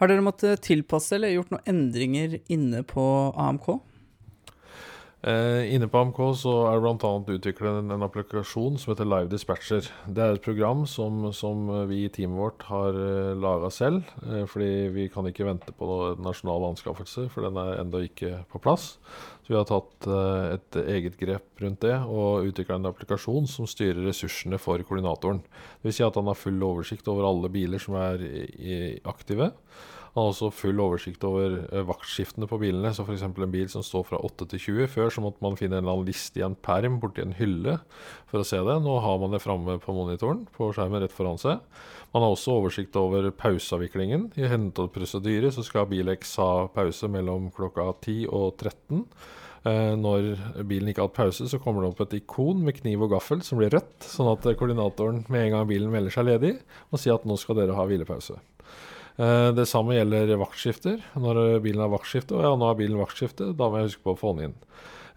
Har 0.00 0.08
dere 0.08 0.24
måttet 0.24 0.62
tilpasse 0.64 1.12
eller 1.18 1.34
gjort 1.34 1.50
noen 1.52 1.66
endringer 1.68 2.38
inne 2.48 2.80
på 2.88 3.04
AMK? 3.36 3.74
Eh, 5.20 5.74
inne 5.74 5.84
på 5.92 6.00
AMK 6.00 6.18
så 6.40 6.52
er 6.70 6.78
det 6.78 6.92
bl.a. 7.02 7.10
utviklet 7.34 7.80
en, 7.82 7.90
en, 7.92 8.04
applikasjon 8.06 8.78
som 8.80 8.94
heter 8.94 9.04
Live 9.04 9.28
Dispatcher. 9.28 9.90
Det 10.08 10.22
er 10.24 10.38
et 10.38 10.46
program 10.46 10.86
som, 10.88 11.26
som 11.36 11.68
vi 11.90 12.06
i 12.06 12.12
teamet 12.12 12.40
vårt 12.40 12.64
har 12.70 12.96
eh, 12.96 13.34
laga 13.36 13.68
selv. 13.68 14.08
Eh, 14.24 14.46
fordi 14.48 14.88
vi 14.94 15.10
kan 15.12 15.28
ikke 15.28 15.44
vente 15.50 15.76
på 15.76 15.90
noe 15.90 16.14
nasjonal 16.24 16.70
anskaffelse, 16.70 17.26
for 17.34 17.44
den 17.44 17.60
er 17.60 17.82
ennå 17.82 18.00
ikke 18.08 18.38
på 18.48 18.62
plass. 18.64 18.94
Vi 19.50 19.58
har 19.58 19.66
tatt 19.66 20.06
eh, 20.06 20.54
et 20.54 20.80
eget 20.94 21.16
grep 21.18 21.62
rundt 21.64 21.82
det 21.82 21.96
og 22.06 22.46
utvikla 22.46 22.78
en 22.78 22.90
applikasjon 22.92 23.50
som 23.50 23.66
styrer 23.66 24.04
ressursene 24.06 24.60
for 24.62 24.78
koordinatoren. 24.86 25.42
Dvs. 25.82 25.96
Si 25.96 26.06
at 26.06 26.18
han 26.20 26.30
har 26.30 26.38
full 26.38 26.62
oversikt 26.62 27.10
over 27.10 27.26
alle 27.26 27.50
biler 27.50 27.82
som 27.82 27.98
er 27.98 28.22
aktive. 29.10 29.50
Han 30.14 30.24
har 30.24 30.32
også 30.32 30.48
full 30.50 30.80
oversikt 30.82 31.22
over 31.26 31.52
uh, 31.70 31.82
vaktskiftene 31.86 32.48
på 32.50 32.58
bilene. 32.58 32.90
Så 32.94 33.04
f.eks. 33.04 33.22
en 33.28 33.52
bil 33.52 33.68
som 33.70 33.84
står 33.86 34.08
fra 34.08 34.18
8 34.26 34.48
til 34.50 34.62
20. 34.64 34.88
Før 34.90 35.12
så 35.14 35.22
måtte 35.22 35.44
man 35.44 35.58
finne 35.58 35.78
en 35.78 35.84
eller 35.84 36.00
annen 36.00 36.08
liste 36.08 36.40
i 36.40 36.46
en 36.46 36.56
perm 36.58 36.98
borti 37.02 37.22
en 37.22 37.36
hylle 37.38 37.76
for 38.30 38.42
å 38.42 38.46
se 38.46 38.58
det. 38.66 38.76
Nå 38.82 38.96
har 39.04 39.20
man 39.22 39.36
det 39.36 39.42
framme 39.44 39.78
på 39.82 39.94
monitoren 39.94 40.42
på 40.56 40.72
skjermen 40.74 41.04
rett 41.04 41.14
foran 41.14 41.38
seg. 41.38 41.62
Man 42.10 42.26
har 42.26 42.34
også 42.34 42.56
oversikt 42.58 42.98
over 42.98 43.30
pauseavviklingen. 43.30 44.32
I 44.34 44.48
av 44.50 44.90
prosedyre 44.90 45.52
så 45.54 45.62
skal 45.66 45.86
Bilex 45.90 46.34
ha 46.42 46.66
pause 46.74 47.10
mellom 47.10 47.52
klokka 47.54 47.92
10 48.02 48.26
og 48.34 48.56
13. 48.58 49.06
Eh, 49.68 49.94
når 50.00 50.30
bilen 50.68 50.88
ikke 50.88 51.02
har 51.04 51.10
hatt 51.10 51.18
pause, 51.18 51.48
så 51.50 51.60
kommer 51.60 51.84
det 51.84 51.90
opp 51.90 52.04
et 52.06 52.20
ikon 52.22 52.62
med 52.64 52.78
kniv 52.78 53.04
og 53.04 53.12
gaffel 53.16 53.42
som 53.44 53.60
blir 53.60 53.72
rødt, 53.74 54.06
sånn 54.08 54.30
at 54.32 54.46
koordinatoren 54.56 55.26
med 55.28 55.46
en 55.46 55.56
gang 55.56 55.68
bilen 55.68 55.92
melder 55.92 56.14
seg 56.14 56.30
ledig, 56.30 56.54
må 56.88 57.00
si 57.00 57.12
at 57.12 57.26
nå 57.28 57.36
skal 57.40 57.60
dere 57.60 57.76
ha 57.76 57.84
hvilepause. 57.88 58.38
Eh, 59.20 59.50
det 59.56 59.68
samme 59.68 59.98
gjelder 59.98 60.32
vaktskifter. 60.40 61.02
Når 61.20 61.60
bilen 61.64 61.84
har 61.84 61.92
vaktskifte, 61.92 62.38
og 62.38 62.46
ja, 62.46 62.54
nå 62.56 62.70
har 62.70 62.80
bilen 62.80 63.02
vaktskifte, 63.02 63.52
da 63.56 63.68
må 63.68 63.80
jeg 63.80 63.92
huske 63.92 64.06
på 64.06 64.16
å 64.16 64.20
få 64.20 64.34
den 64.36 64.50
inn. 64.50 64.58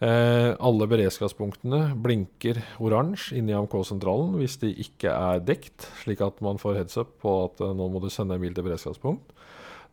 Eh, 0.04 0.52
alle 0.60 0.88
beredskapspunktene 0.90 1.94
blinker 2.04 2.60
oransje 2.84 3.38
inni 3.40 3.54
AMK-sentralen 3.56 4.34
hvis 4.40 4.58
de 4.60 4.74
ikke 4.84 5.14
er 5.14 5.44
dekt, 5.46 5.86
slik 6.02 6.24
at 6.26 6.42
man 6.44 6.60
får 6.60 6.82
heads 6.82 6.98
up 7.00 7.14
på 7.24 7.36
at 7.46 7.62
eh, 7.64 7.76
nå 7.78 7.88
må 7.94 8.02
du 8.04 8.10
sende 8.12 8.36
en 8.36 8.44
bil 8.44 8.56
til 8.56 8.66
beredskapspunkt. 8.66 9.32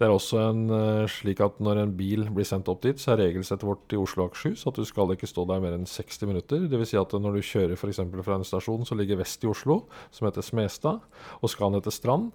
Det 0.01 0.07
er 0.07 0.15
også 0.15 0.39
en, 0.41 0.61
uh, 0.73 1.05
slik 1.13 1.43
at 1.45 1.59
når 1.61 1.83
en 1.83 1.91
bil 1.93 2.23
blir 2.33 2.47
sendt 2.49 2.71
opp 2.73 2.81
dit, 2.87 2.97
så 2.97 3.13
er 3.13 3.19
regelsettet 3.27 3.67
vårt 3.69 3.93
i 3.93 3.99
Oslo 4.01 4.25
og 4.25 4.31
Akershus 4.31 4.63
at 4.71 4.79
du 4.81 4.87
skal 4.89 5.13
ikke 5.13 5.29
stå 5.29 5.45
der 5.51 5.61
mer 5.61 5.77
enn 5.77 5.85
60 5.85 6.25
minutter. 6.25 6.63
Dvs. 6.73 6.95
Si 6.95 6.97
at 6.97 7.13
når 7.21 7.37
du 7.37 7.45
kjører 7.45 7.77
f.eks. 7.77 8.01
fra 8.25 8.39
en 8.39 8.47
stasjon 8.49 8.89
som 8.89 8.97
ligger 8.97 9.21
vest 9.21 9.45
i 9.45 9.51
Oslo, 9.51 9.83
som 10.09 10.25
heter 10.25 10.47
Smestad, 10.47 11.05
og 11.45 11.53
skal 11.53 11.75
ned 11.75 11.85
til 11.85 11.93
Strand, 11.93 12.31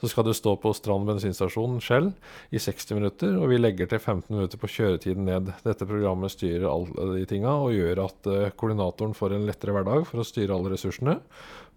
så 0.00 0.08
skal 0.08 0.30
du 0.30 0.32
stå 0.32 0.56
på 0.64 0.72
Strand 0.78 1.12
bensinstasjon 1.12 1.76
Shell 1.84 2.08
i 2.56 2.64
60 2.64 2.96
minutter, 2.96 3.36
og 3.36 3.52
vi 3.52 3.60
legger 3.60 3.92
til 3.92 4.00
15 4.00 4.32
minutter 4.32 4.64
på 4.64 4.72
kjøretiden 4.72 5.28
ned. 5.28 5.52
Dette 5.66 5.84
programmet 5.84 6.32
styrer 6.32 6.70
alle 6.72 7.20
de 7.20 7.28
tinga 7.28 7.52
og 7.66 7.76
gjør 7.76 8.06
at 8.08 8.32
uh, 8.32 8.46
koordinatoren 8.56 9.12
får 9.18 9.36
en 9.36 9.50
lettere 9.50 9.76
hverdag 9.76 10.08
for 10.08 10.24
å 10.24 10.30
styre 10.30 10.56
alle 10.56 10.72
ressursene 10.72 11.20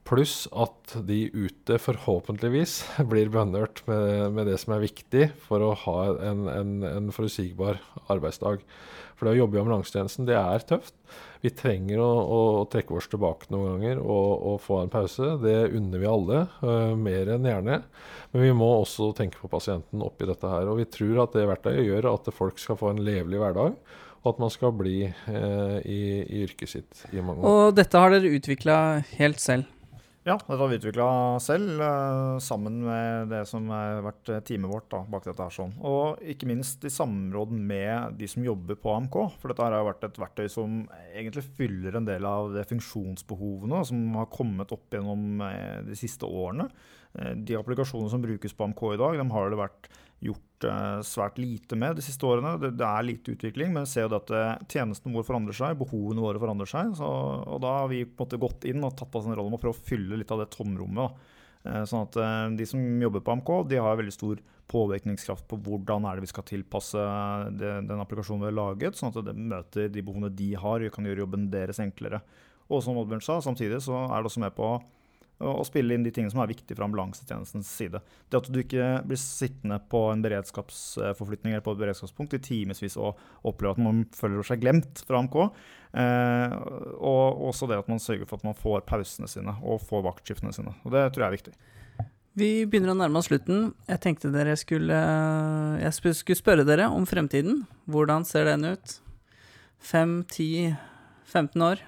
Pluss 0.04 0.48
at 0.52 0.96
de 1.08 1.26
ute 1.32 1.78
forhåpentligvis 1.80 2.80
blir 3.12 3.32
bønnhørt 3.32 3.86
med, 3.88 4.34
med, 4.36 4.50
det 4.52 4.58
som 4.62 4.76
er 4.76 4.84
viktig 4.84 5.30
for 5.46 5.64
å 5.64 5.72
ha 5.86 6.00
en, 6.32 6.48
en, 6.52 6.74
en 6.90 7.14
forutsigbar 7.16 7.80
arbeidsdag. 8.12 8.66
For 9.16 9.30
det 9.30 9.38
å 9.38 9.44
jobbe 9.44 9.56
i 9.56 9.62
ambulansetjenesten, 9.62 10.28
det 10.28 10.36
er 10.36 10.66
tøft. 10.68 10.96
Vi 11.44 11.52
trenger 11.56 12.02
å, 12.04 12.10
å, 12.10 12.40
trekke 12.72 12.98
oss 12.98 13.08
tilbake 13.12 13.48
noen 13.54 13.78
ganger 13.78 14.02
og, 14.02 14.30
og, 14.52 14.58
få 14.64 14.82
en 14.82 14.92
pause. 14.92 15.36
Det 15.44 15.58
unner 15.76 16.02
vi 16.02 16.10
alle, 16.10 16.46
uh, 16.64 16.94
mer 17.00 17.32
enn 17.36 17.48
gjerne. 17.48 17.82
Men 18.34 18.46
vi 18.48 18.54
må 18.58 18.70
også 18.82 19.12
tenke 19.16 19.40
på 19.40 19.52
pasienten 19.52 20.04
oppi 20.04 20.28
dette 20.28 20.50
her. 20.50 20.68
Og 20.72 20.82
vi 20.82 20.90
tror 20.92 21.24
at 21.24 21.38
det 21.38 21.48
verktøyet 21.48 21.86
gjør 21.88 22.10
at 22.14 22.32
folk 22.36 22.60
skal 22.60 22.80
få 22.80 22.92
en 22.92 23.04
levelig 23.06 23.40
hverdag 23.44 23.78
og 24.24 24.30
at 24.32 24.40
man 24.40 24.52
skal 24.54 24.72
bli 24.72 25.02
eh, 25.04 25.78
i, 25.84 26.02
i, 26.24 26.44
yrket 26.46 26.72
sitt 26.72 27.02
i 27.12 27.20
mange 27.20 27.44
år. 27.44 27.50
Og 27.68 27.76
dette 27.76 28.00
har 28.00 28.14
dere 28.14 28.32
utvikla 28.38 28.78
helt 29.18 29.44
selv? 29.44 29.68
Ja, 30.24 30.38
dette 30.40 30.56
har 30.56 30.70
vi 30.72 30.78
utvikla 30.80 31.06
selv, 31.44 31.82
uh, 31.84 32.38
sammen 32.40 32.78
med 32.86 33.28
det 33.28 33.42
som 33.50 33.66
har 33.74 33.98
vært 34.06 34.30
eh, 34.32 34.40
teamet 34.48 34.72
vårt 34.72 34.86
da, 34.94 35.02
bak 35.12 35.26
dette. 35.28 35.44
her 35.44 35.52
sånn. 35.52 35.74
Og 35.84 36.22
ikke 36.32 36.48
minst 36.48 36.86
i 36.88 36.92
samråd 36.96 37.52
med 37.52 38.16
de 38.22 38.30
som 38.32 38.46
jobber 38.48 38.80
på 38.80 38.94
AMK. 38.94 39.18
For 39.42 39.52
dette 39.52 39.68
har 39.68 39.84
vært 39.84 40.08
et 40.08 40.22
verktøy 40.24 40.48
som 40.48 40.86
egentlig 41.12 41.44
fyller 41.60 42.00
en 42.00 42.08
del 42.08 42.24
av 42.24 42.56
de 42.56 42.64
funksjonsbehovene 42.70 43.84
som 43.90 44.16
har 44.16 44.32
kommet 44.32 44.72
opp 44.72 44.96
gjennom 44.96 45.44
uh, 45.44 45.84
de 45.84 46.00
siste 46.00 46.24
årene. 46.24 46.70
Uh, 47.20 47.34
de 47.36 47.60
applikasjonene 47.60 48.12
som 48.12 48.24
brukes 48.24 48.56
på 48.58 48.68
AMK 48.68 48.84
i 48.94 49.02
dag, 49.02 49.20
de 49.20 49.28
har 49.36 49.54
det 49.54 49.62
vært 49.62 49.92
gjort 50.24 50.68
eh, 50.68 51.02
svært 51.06 51.40
lite 51.42 51.78
med 51.80 51.98
de 51.98 52.04
siste 52.06 52.26
årene. 52.28 52.56
Det, 52.62 52.74
det 52.80 52.88
er 52.88 53.06
lite 53.08 53.36
utvikling, 53.36 53.74
men 53.76 53.86
vi 53.86 53.92
ser 53.92 54.08
jo 54.08 54.18
at 54.18 54.34
eh, 54.34 54.66
tjenestene 54.72 55.16
våre 55.16 55.28
forandrer 55.28 55.58
seg, 55.58 55.78
behovene 55.80 56.24
våre 56.24 56.42
forandrer 56.42 56.70
seg. 56.70 56.94
Så, 57.00 57.10
og 57.44 57.62
da 57.64 57.78
har 57.82 57.92
vi 57.92 58.04
på 58.06 58.24
en 58.24 58.26
måte 58.26 58.42
gått 58.42 58.68
inn 58.70 58.84
og 58.86 58.96
tatt 58.98 59.12
på 59.12 59.20
oss 59.20 59.28
en 59.30 59.36
rolle 59.36 59.52
med 59.52 59.60
å 59.60 59.64
prøve 59.66 59.76
å 59.76 59.88
fylle 59.92 60.20
litt 60.20 60.32
av 60.34 60.44
det 60.44 60.50
tomrommet. 60.56 61.20
da. 61.64 61.84
sånn 61.90 62.08
at 62.08 62.20
De 62.58 62.68
som 62.70 62.80
jobber 63.04 63.24
på 63.26 63.36
AMK, 63.36 63.52
de 63.72 63.84
har 63.84 64.00
veldig 64.00 64.16
stor 64.16 64.40
påvirkningskraft 64.72 65.46
på 65.50 65.60
hvordan 65.66 66.08
er 66.08 66.16
det 66.16 66.26
vi 66.26 66.32
skal 66.32 66.48
tilpasse 66.48 67.04
den 67.60 68.00
applikasjonen 68.00 68.46
vi 68.46 68.52
har 68.52 68.58
laget, 68.58 68.98
sånn 68.98 69.12
at 69.12 69.20
det 69.28 69.36
møter 69.36 69.92
de 69.92 70.02
behovene 70.02 70.32
de 70.32 70.54
har, 70.56 70.80
og 70.80 70.96
kan 70.96 71.08
gjøre 71.08 71.26
jobben 71.26 71.50
deres 71.52 71.84
enklere. 71.84 72.24
Og 72.72 72.80
som 72.84 72.98
Oddbjørn 72.98 73.24
sa, 73.26 73.42
samtidig 73.44 73.82
så 73.84 74.06
er 74.08 74.22
det 74.22 74.32
også 74.32 74.42
med 74.46 74.56
på 74.56 74.78
og 75.42 75.66
spille 75.68 75.96
inn 75.96 76.06
de 76.06 76.12
tingene 76.14 76.32
som 76.32 76.42
er 76.44 76.52
viktige 76.52 76.78
fra 76.78 76.86
ambulansetjenestens 76.88 77.68
side. 77.68 78.00
Det 78.30 78.40
at 78.40 78.50
du 78.54 78.60
ikke 78.62 78.90
blir 79.08 79.20
sittende 79.20 79.80
på 79.92 80.06
en 80.12 80.24
beredskapsforflytning 80.24 81.54
eller 81.56 81.66
på 81.66 81.74
et 81.76 81.82
beredskapspunkt 81.82 82.36
i 82.38 82.42
timevis 82.44 82.98
og 83.02 83.20
opplever 83.44 83.76
at 83.76 83.84
man 83.84 84.04
føler 84.16 84.46
seg 84.48 84.62
glemt 84.64 85.04
fra 85.08 85.20
AMK. 85.20 85.38
Eh, 86.00 86.58
og 86.96 87.44
også 87.50 87.70
det 87.70 87.82
at 87.82 87.92
man 87.92 88.02
sørger 88.02 88.30
for 88.30 88.40
at 88.40 88.48
man 88.48 88.58
får 88.58 88.86
pausene 88.90 89.30
sine 89.32 89.58
og 89.62 89.84
får 89.88 90.06
vaktskiftene 90.08 90.56
sine. 90.56 90.76
Og 90.84 90.96
Det 90.96 91.06
tror 91.12 91.26
jeg 91.26 91.32
er 91.32 91.38
viktig. 91.40 91.56
Vi 92.34 92.50
begynner 92.66 92.96
å 92.96 92.98
nærme 92.98 93.20
oss 93.20 93.28
slutten. 93.30 93.74
Jeg 93.86 94.02
tenkte 94.02 94.32
dere 94.34 94.56
skulle 94.58 94.98
Jeg 95.84 95.94
skulle 95.94 96.40
spørre 96.40 96.66
dere 96.66 96.90
om 96.90 97.06
fremtiden. 97.06 97.68
Hvordan 97.86 98.26
ser 98.26 98.50
den 98.50 98.66
ut? 98.74 98.98
Fem, 99.84 100.24
ti, 100.26 100.74
15 101.30 101.62
år? 101.62 101.84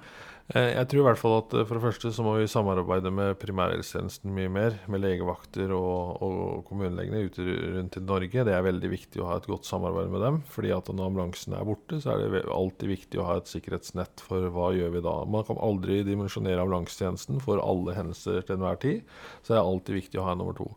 Eh, 0.54 0.76
jeg 0.76 0.86
tror 0.92 1.00
i 1.02 1.06
hvert 1.08 1.18
fall 1.18 1.36
at 1.40 1.54
eh, 1.58 1.64
for 1.66 1.80
det 1.80 1.84
første 1.88 2.12
så 2.14 2.22
må 2.22 2.36
vi 2.38 2.50
samarbeide 2.50 3.10
med 3.10 3.38
primærhelsetjenesten 3.42 4.34
mye 4.36 4.52
mer. 4.54 4.76
Med 4.94 5.02
legevakter 5.02 5.72
og, 5.74 6.22
og 6.22 6.60
kommunelegene 6.68 7.24
ute 7.26 7.46
rundt 7.78 7.98
i 7.98 8.04
Norge. 8.06 8.44
Det 8.46 8.54
er 8.54 8.68
veldig 8.68 8.92
viktig 8.92 9.24
å 9.24 9.32
ha 9.32 9.40
et 9.40 9.48
godt 9.50 9.66
samarbeid 9.66 10.12
med 10.14 10.22
dem. 10.22 10.38
fordi 10.54 10.74
at 10.76 10.92
når 10.92 11.10
ambulansen 11.10 11.56
er 11.58 11.66
borte, 11.66 11.98
så 12.04 12.14
er 12.14 12.22
det 12.36 12.44
alltid 12.54 12.94
viktig 12.94 13.22
å 13.22 13.26
ha 13.32 13.40
et 13.40 13.50
sikkerhetsnett 13.50 14.22
for 14.28 14.46
hva 14.54 14.70
gjør 14.78 14.94
vi 14.94 15.06
da. 15.08 15.16
Man 15.26 15.48
kan 15.48 15.62
aldri 15.66 16.04
dimensjonere 16.06 16.62
ambulansetjenesten 16.62 17.42
for 17.42 17.64
alle 17.64 17.98
hendelser 17.98 18.46
til 18.46 18.60
enhver 18.60 18.78
tid. 18.86 19.02
Så 19.42 19.56
det 19.56 19.58
er 19.58 19.66
alltid 19.66 19.98
viktig 20.04 20.22
å 20.22 20.28
ha 20.28 20.36
en 20.36 20.44
nummer 20.44 20.58
to. 20.60 20.70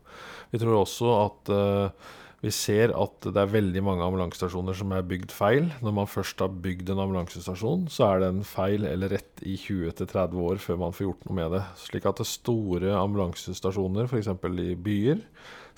Vi 0.49 0.63
tror 0.63 0.79
også 0.79 1.13
at 1.27 1.53
uh, 1.53 2.09
vi 2.39 2.51
ser 2.55 2.93
at 2.95 3.25
det 3.25 3.39
er 3.41 3.51
veldig 3.51 3.81
mange 3.83 4.05
ambulansestasjoner 4.05 4.77
som 4.79 4.93
er 4.95 5.07
bygd 5.07 5.33
feil. 5.35 5.65
Når 5.83 5.95
man 5.97 6.07
først 6.07 6.39
har 6.39 6.53
bygd 6.63 6.93
en 6.93 7.01
ambulansestasjon, 7.03 7.89
så 7.91 8.13
er 8.13 8.23
den 8.23 8.43
feil 8.47 8.87
eller 8.87 9.11
rett 9.11 9.43
i 9.43 9.57
20-30 9.59 10.39
år 10.47 10.61
før 10.63 10.79
man 10.85 10.95
får 10.95 11.09
gjort 11.09 11.27
noe 11.27 11.39
med 11.41 11.57
det. 11.57 11.63
Slik 11.81 12.07
at 12.07 12.21
det 12.21 12.29
store 12.31 12.93
ambulansestasjoner, 12.95 14.07
f.eks. 14.07 14.31
i 14.63 14.77
byer, 14.79 15.25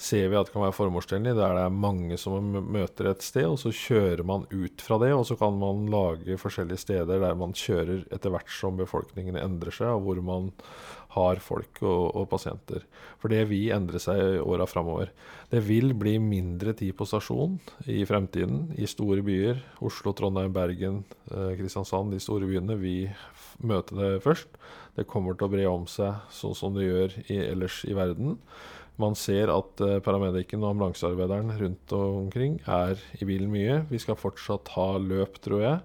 ser 0.01 0.29
vi 0.29 0.37
at 0.37 0.49
det 0.49 0.53
kan 0.53 0.65
være 0.67 0.77
formålstjenlig. 0.77 1.33
Der 1.37 1.57
det 1.57 1.65
er 1.65 1.81
mange 1.87 2.17
som 2.21 2.53
møter 2.73 3.09
et 3.09 3.25
sted, 3.25 3.49
og 3.49 3.57
så 3.61 3.73
kjører 3.73 4.21
man 4.27 4.45
ut 4.53 4.85
fra 4.85 5.01
det. 5.01 5.11
Og 5.17 5.25
så 5.29 5.37
kan 5.41 5.57
man 5.61 5.87
lage 5.89 6.37
forskjellige 6.41 6.85
steder 6.85 7.25
der 7.25 7.37
man 7.37 7.57
kjører 7.57 8.05
etter 8.13 8.33
hvert 8.33 8.53
som 8.53 8.77
befolkningen 8.77 9.39
endrer 9.41 9.73
seg, 9.73 9.95
og 9.97 10.05
hvor 10.05 10.21
man 10.25 10.53
har 11.15 11.41
folk 11.43 11.81
og, 11.83 12.15
og 12.15 12.27
pasienter. 12.31 12.85
For 13.19 13.31
det 13.31 13.43
vil 13.49 13.73
endre 13.75 13.99
seg 14.01 14.19
i 14.21 14.39
åra 14.39 14.67
framover. 14.69 15.11
Det 15.51 15.59
vil 15.67 15.91
bli 15.97 16.15
mindre 16.23 16.73
tid 16.77 16.95
på 16.97 17.07
stasjon 17.09 17.57
i 17.91 18.01
fremtiden 18.07 18.69
i 18.79 18.87
store 18.89 19.23
byer. 19.25 19.59
Oslo, 19.83 20.15
Trondheim, 20.15 20.53
Bergen, 20.55 21.01
eh, 21.33 21.53
Kristiansand, 21.59 22.15
de 22.15 22.21
store 22.23 22.47
byene. 22.47 22.79
Vi 22.79 22.95
møter 23.67 23.99
det 23.99 24.11
først. 24.23 24.55
Det 24.95 25.07
kommer 25.07 25.35
til 25.35 25.47
å 25.47 25.51
bre 25.51 25.67
om 25.69 25.87
seg 25.87 26.23
sånn 26.35 26.55
som 26.57 26.75
det 26.75 26.87
gjør 26.87 27.17
i, 27.27 27.41
ellers 27.43 27.81
i 27.87 27.95
verden. 27.97 28.37
Man 28.99 29.15
ser 29.15 29.49
at 29.49 29.77
paramedicen 29.79 30.03
paramedikken 30.05 30.63
og 30.63 30.73
ambulansearbeideren 30.73 31.53
rundt 31.61 31.93
omkring 31.95 32.59
er 32.67 32.99
i 33.19 33.25
bilen 33.25 33.49
mye. 33.53 33.81
Vi 33.89 34.01
skal 34.03 34.19
fortsatt 34.19 34.73
ha 34.75 34.87
løp, 34.99 35.39
tror 35.41 35.63
jeg 35.63 35.79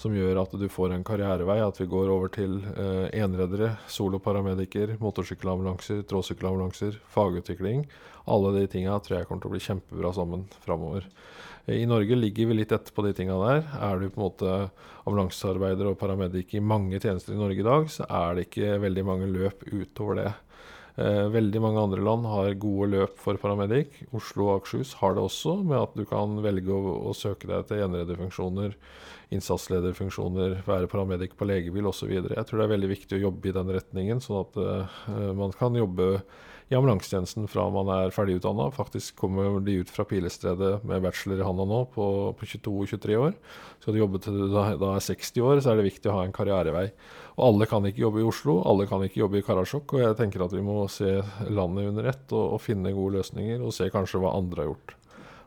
som 0.00 0.14
gjør 0.16 0.40
at 0.42 0.54
du 0.56 0.66
får 0.72 0.94
en 0.94 1.04
karrierevei. 1.04 1.58
At 1.62 1.80
vi 1.80 1.88
går 1.90 2.10
over 2.12 2.32
til 2.32 2.60
eh, 2.72 3.10
enreddere, 3.20 3.74
soloparamediker, 3.90 4.96
motorsykkelambulanser, 5.02 6.02
tråsykkelambulanser, 6.10 6.96
fagutvikling. 7.12 7.84
Alle 8.30 8.54
de 8.56 8.66
tinga 8.70 8.96
tror 9.02 9.20
jeg 9.20 9.28
kommer 9.28 9.44
til 9.44 9.50
å 9.50 9.54
bli 9.56 9.64
kjempebra 9.64 10.14
sammen 10.16 10.46
framover. 10.64 11.08
I 11.70 11.84
Norge 11.86 12.16
ligger 12.16 12.48
vi 12.50 12.56
litt 12.56 12.72
etter 12.72 12.94
på 12.94 13.04
de 13.04 13.12
tinga 13.16 13.36
der. 13.42 13.66
Er 13.76 14.00
du 14.00 14.08
på 14.08 14.20
en 14.22 14.26
måte 14.26 14.54
ambulansearbeider 15.04 15.90
og 15.90 15.98
paramedic 16.00 16.56
i 16.56 16.64
mange 16.64 16.98
tjenester 17.02 17.36
i 17.36 17.40
Norge 17.40 17.60
i 17.60 17.66
dag, 17.66 17.90
så 17.92 18.08
er 18.08 18.36
det 18.36 18.48
ikke 18.48 18.78
veldig 18.82 19.04
mange 19.06 19.28
løp 19.30 19.66
utover 19.68 20.22
det. 20.22 20.30
Eh, 21.00 21.26
veldig 21.32 21.62
mange 21.64 21.80
andre 21.80 22.02
land 22.04 22.26
har 22.28 22.58
gode 22.60 22.90
løp 22.92 23.20
for 23.22 23.38
paramedic. 23.40 24.02
Oslo 24.16 24.50
og 24.50 24.58
Akershus 24.58 24.96
har 25.00 25.16
det 25.16 25.24
også, 25.24 25.60
med 25.64 25.78
at 25.80 25.96
du 25.96 26.04
kan 26.08 26.36
velge 26.44 26.74
å, 26.74 26.98
å 27.08 27.16
søke 27.16 27.48
deg 27.48 27.70
til 27.70 27.86
enredderfunksjoner 27.86 28.76
innsatslederfunksjoner, 29.34 30.60
være 30.66 30.90
paramedic 30.90 31.36
på 31.38 31.46
legebil 31.46 31.88
osv. 31.90 32.10
Jeg 32.10 32.46
tror 32.46 32.60
det 32.60 32.66
er 32.66 32.74
veldig 32.74 32.90
viktig 32.90 33.18
å 33.18 33.24
jobbe 33.28 33.50
i 33.50 33.54
den 33.54 33.74
retningen, 33.76 34.22
sånn 34.24 34.40
at 34.42 34.58
uh, 34.58 35.02
man 35.38 35.54
kan 35.54 35.76
jobbe 35.78 36.16
i 36.70 36.76
ambulansetjenesten 36.78 37.48
fra 37.50 37.64
man 37.74 37.88
er 37.94 38.12
ferdigutdanna. 38.14 38.68
Faktisk 38.74 39.16
kommer 39.18 39.58
de 39.66 39.80
ut 39.82 39.90
fra 39.90 40.06
Pilestredet 40.06 40.84
med 40.86 41.02
bachelor 41.02 41.42
i 41.42 41.46
handa 41.46 41.66
nå 41.66 41.80
på, 41.94 42.04
på 42.38 42.50
22-23 42.52 43.16
år. 43.18 43.34
Skal 43.82 43.96
du 43.96 44.02
jobbe 44.02 44.20
til 44.22 44.38
du 44.38 44.44
da, 44.52 44.68
da 44.78 44.92
er 44.94 45.06
60 45.06 45.46
år, 45.46 45.62
så 45.62 45.72
er 45.72 45.80
det 45.80 45.88
viktig 45.88 46.10
å 46.10 46.18
ha 46.18 46.26
en 46.26 46.34
karrierevei. 46.34 46.86
Og 47.40 47.46
alle 47.46 47.68
kan 47.70 47.86
ikke 47.88 48.02
jobbe 48.02 48.20
i 48.20 48.26
Oslo, 48.28 48.58
alle 48.68 48.84
kan 48.88 49.00
ikke 49.06 49.22
jobbe 49.22 49.40
i 49.40 49.44
Karasjok. 49.44 49.94
Og 49.96 50.02
jeg 50.02 50.16
tenker 50.18 50.44
at 50.44 50.52
vi 50.52 50.60
må 50.64 50.82
se 50.92 51.22
landet 51.48 51.88
under 51.88 52.10
ett 52.12 52.34
og, 52.36 52.56
og 52.58 52.60
finne 52.60 52.92
gode 52.92 53.16
løsninger, 53.16 53.62
og 53.64 53.72
se 53.72 53.88
kanskje 53.92 54.20
hva 54.20 54.34
andre 54.36 54.66
har 54.66 54.74
gjort. 54.74 54.96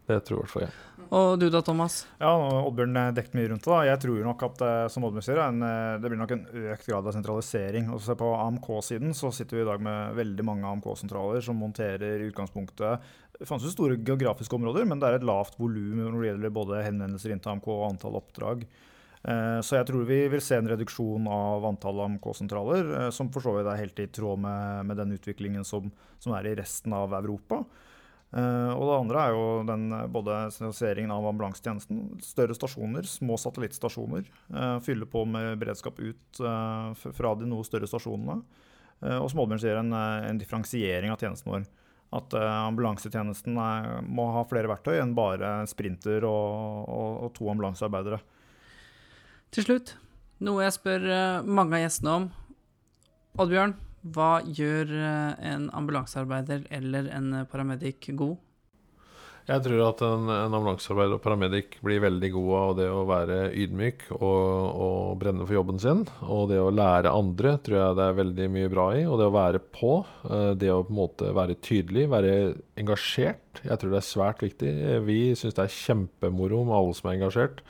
Det 0.09 0.17
tror 0.25 0.39
i 0.39 0.41
hvert 0.41 0.51
fall 0.51 0.65
jeg. 0.65 0.73
Og 1.13 1.35
du 1.37 1.45
da, 1.53 1.59
Thomas? 1.61 1.99
Ja, 2.17 2.31
Oddbjørn 2.65 2.97
dekket 3.13 3.35
mye 3.37 3.51
rundt 3.51 3.67
det. 3.67 3.69
da. 3.69 3.81
Jeg 3.85 4.01
tror 4.01 4.23
nok 4.25 4.45
at 4.47 4.63
eh, 4.65 4.85
som 4.89 5.05
Oddbjørn 5.05 5.25
sier, 5.27 5.41
en, 5.43 5.61
eh, 5.67 5.97
det 6.01 6.09
blir 6.09 6.19
nok 6.19 6.33
en 6.33 6.45
økt 6.73 6.89
grad 6.89 7.05
av 7.05 7.13
sentralisering. 7.13 7.91
Og 7.93 8.01
så 8.01 8.17
På 8.17 8.31
AMK-siden 8.39 9.13
så 9.15 9.29
sitter 9.35 9.59
vi 9.59 9.61
i 9.61 9.67
dag 9.69 9.83
med 9.85 10.17
veldig 10.17 10.47
mange 10.49 10.71
AMK-sentraler 10.71 11.45
som 11.45 11.61
monterer 11.61 12.17
i 12.17 12.31
utgangspunktet 12.31 13.05
det 13.39 13.47
fantes 13.49 13.65
jo 13.67 13.73
store 13.73 13.97
geografiske 14.05 14.55
områder, 14.55 14.85
men 14.87 15.01
det 15.01 15.09
er 15.09 15.17
et 15.17 15.25
lavt 15.27 15.57
volum 15.59 15.99
når 15.99 16.13
det 16.15 16.27
gjelder 16.29 16.53
både 16.53 16.81
henvendelser 16.85 17.33
inn 17.33 17.41
til 17.43 17.51
AMK 17.55 17.69
og 17.73 17.85
antall 17.89 18.19
oppdrag. 18.19 18.61
Eh, 19.23 19.59
så 19.63 19.77
jeg 19.77 19.87
tror 19.87 20.03
vi 20.07 20.19
vil 20.33 20.43
se 20.43 20.57
en 20.59 20.67
reduksjon 20.67 21.29
av 21.31 21.63
antallet 21.69 22.09
AMK-sentraler, 22.09 22.91
som 23.15 23.29
for 23.31 23.45
så 23.45 23.55
vidt 23.55 23.69
er 23.71 23.79
helt 23.79 24.01
i 24.03 24.09
tråd 24.11 24.41
med, 24.43 24.89
med 24.89 24.99
den 24.99 25.15
utviklingen 25.15 25.63
som, 25.67 25.87
som, 26.19 26.35
er 26.35 26.49
i 26.49 26.57
resten 26.59 26.95
av 26.95 27.15
Europa. 27.21 27.61
Uh, 28.33 28.73
og 28.73 28.87
det 28.89 28.93
andre 28.97 29.19
er 29.21 29.35
jo 29.35 29.41
den, 29.69 29.83
eh, 29.93 30.07
både 30.09 30.39
sentraliseringen 30.55 31.13
av 31.13 31.27
ambulansetjenesten. 31.29 32.01
Større 32.25 32.57
stasjoner, 32.57 33.05
små 33.07 33.37
satellittstasjoner. 33.37 34.25
Fylle 34.83 35.05
på 35.05 35.21
med 35.29 35.61
beredskap 35.61 36.01
ut 36.01 36.41
fra 37.03 37.35
de 37.37 37.47
noe 37.47 37.67
større 37.67 37.87
stasjonene. 37.87 38.41
og 39.03 39.27
som 39.29 39.43
Oddbjørn 39.43 39.61
sier, 39.61 39.77
en, 39.77 39.93
en, 39.93 40.39
differensiering 40.41 41.11
av 41.13 41.21
tjenesten 41.21 41.51
vår. 41.51 41.67
At 42.17 42.33
ambulansetjenesten 42.33 43.57
er, 43.59 44.01
må 44.01 44.25
ha 44.33 44.43
flere 44.49 44.71
verktøy 44.71 44.95
enn 44.97 45.13
bare 45.17 45.67
sprinter 45.69 46.25
og, 46.25 46.89
og, 46.89 47.09
og 47.27 47.33
to 47.37 47.51
ambulansearbeidere. 47.53 48.21
Til 49.53 49.67
slutt, 49.67 49.95
noe 50.41 50.65
jeg 50.65 50.73
spør 50.75 51.09
mange 51.45 51.77
av 51.77 51.83
gjestene 51.85 52.15
om. 52.19 52.29
Oddbjørn, 53.43 53.75
hva 54.13 54.41
gjør 54.43 54.89
eh, 54.99 55.51
en 55.53 55.69
ambulansearbeider 55.71 56.65
eller 56.75 57.07
en 57.15 57.45
paramedic 57.49 58.09
god? 58.19 58.35
Jeg 59.43 59.59
tror 59.65 59.81
at 59.89 60.01
en, 60.07 60.27
en 60.31 60.55
ambulansearbeider 60.55 61.17
og 61.17 61.23
paramedic 61.23 61.77
blir 61.83 62.03
veldig 62.03 62.29
god 62.31 62.51
av 62.59 62.73
det 62.77 62.85
å 62.91 63.01
være 63.07 63.39
ydmyk 63.59 64.05
og, 64.15 64.21
og, 64.23 65.07
brenne 65.19 65.47
for 65.47 65.57
jobben 65.57 65.81
sin. 65.83 66.05
Og 66.23 66.45
det 66.51 66.61
å 66.63 66.71
lære 66.71 67.11
andre 67.11 67.57
tror 67.63 67.79
jeg 67.79 67.97
det 67.99 68.05
er 68.05 68.19
veldig 68.21 68.47
mye 68.55 68.71
bra 68.71 68.85
i. 68.99 69.01
Og 69.07 69.17
det 69.19 69.27
å 69.27 69.35
være 69.35 69.63
på. 69.79 69.97
Eh, 70.29 70.51
det 70.59 70.71
å 70.71 70.83
på 70.83 70.95
en 70.95 70.99
måte 70.99 71.33
være 71.35 71.57
tydelig, 71.63 72.05
være 72.11 72.37
engasjert. 72.79 73.63
Jeg 73.63 73.79
tror 73.79 73.95
det 73.95 73.99
er 73.99 74.11
svært 74.11 74.45
viktig. 74.45 74.71
Vi 75.07 75.19
syns 75.39 75.57
det 75.57 75.67
er 75.67 75.75
kjempemoro 75.79 76.63
med 76.67 76.77
alle 76.79 76.95
som 76.99 77.09
er 77.11 77.19
engasjert. 77.21 77.63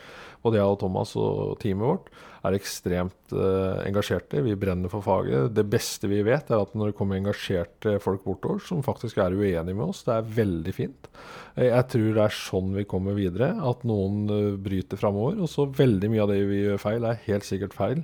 Både 0.44 0.60
jeg 0.60 0.76
og 0.76 0.80
Thomas 0.82 1.16
og 1.20 1.58
teamet 1.62 1.88
vårt 1.88 2.10
er 2.44 2.58
ekstremt 2.58 3.32
uh, 3.32 3.80
engasjerte. 3.86 4.42
Vi 4.44 4.58
brenner 4.60 4.92
for 4.92 5.06
faget. 5.06 5.54
Det 5.56 5.64
beste 5.72 6.10
vi 6.12 6.20
vet, 6.28 6.52
er 6.52 6.64
at 6.66 6.74
når 6.76 6.92
det 6.92 6.98
kommer 6.98 7.20
engasjerte 7.20 7.96
folk 8.04 8.26
bortover 8.28 8.60
som 8.68 8.84
faktisk 8.84 9.22
er 9.24 9.36
uenige 9.38 9.72
med 9.72 9.86
oss, 9.86 10.04
det 10.08 10.18
er 10.18 10.34
veldig 10.42 10.74
fint. 10.76 11.08
Jeg 11.56 11.88
tror 11.94 12.10
det 12.18 12.26
er 12.26 12.36
sånn 12.36 12.74
vi 12.76 12.84
kommer 12.90 13.16
videre. 13.16 13.54
At 13.64 13.88
noen 13.88 14.26
uh, 14.28 14.58
bryter 14.60 15.00
framover. 15.00 15.40
Og 15.40 15.52
så 15.52 15.70
veldig 15.72 16.12
mye 16.12 16.26
av 16.26 16.34
det 16.34 16.42
vi 16.52 16.66
gjør 16.66 16.84
feil, 16.84 17.08
er 17.08 17.24
helt 17.30 17.48
sikkert 17.48 17.78
feil. 17.78 18.04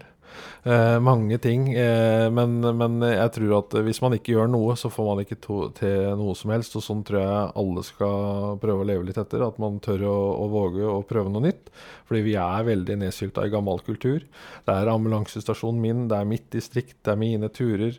Eh, 0.63 0.99
mange 0.99 1.37
ting. 1.37 1.73
Eh, 1.73 2.27
men, 2.31 2.59
men, 2.77 2.99
jeg 3.05 3.31
tror 3.35 3.53
at 3.61 3.75
hvis 3.85 4.01
man 4.03 4.15
ikke 4.17 4.33
gjør 4.35 4.49
noe, 4.51 4.75
så 4.79 4.91
får 4.91 5.07
man 5.07 5.21
ikke 5.23 5.39
to, 5.43 5.59
til 5.77 6.09
noe 6.19 6.35
som 6.37 6.51
helst. 6.53 6.75
Og 6.75 6.83
sånn 6.83 7.03
tror 7.07 7.21
jeg 7.21 7.53
alle 7.61 7.83
skal 7.87 8.59
prøve 8.61 8.83
å 8.83 8.89
leve 8.89 9.07
litt 9.07 9.19
etter. 9.21 9.45
At 9.45 9.59
man 9.61 9.79
tør 9.83 10.03
å, 10.09 10.17
å 10.43 10.49
våge 10.51 10.83
å 10.89 10.99
prøve 11.07 11.31
noe 11.31 11.47
nytt. 11.47 11.71
Fordi 12.09 12.25
vi 12.25 12.35
er 12.41 12.67
veldig 12.67 12.99
nedsylta 13.05 13.45
i 13.47 13.53
gammel 13.53 13.79
kultur. 13.85 14.25
Det 14.65 14.75
er 14.75 14.91
ambulansestasjonen 14.91 15.81
min, 15.83 16.03
det 16.11 16.19
er 16.19 16.29
mitt 16.29 16.49
distrikt, 16.53 16.97
det 17.05 17.15
er 17.15 17.23
mine 17.23 17.51
turer. 17.53 17.95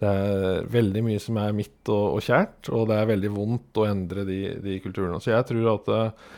Det 0.00 0.14
er 0.14 0.70
veldig 0.70 1.02
mye 1.06 1.20
som 1.22 1.38
er 1.40 1.54
mitt 1.56 1.88
og, 1.88 2.18
og 2.18 2.24
kjært, 2.24 2.68
og 2.74 2.88
det 2.90 2.98
er 3.00 3.10
veldig 3.10 3.30
vondt 3.34 3.80
å 3.80 3.86
endre 3.88 4.26
de, 4.28 4.40
de 4.62 4.78
kulturene. 4.84 5.20
Så 5.22 5.32
jeg 5.32 5.46
tror 5.48 5.70
at 5.74 5.92
eh, 5.94 6.32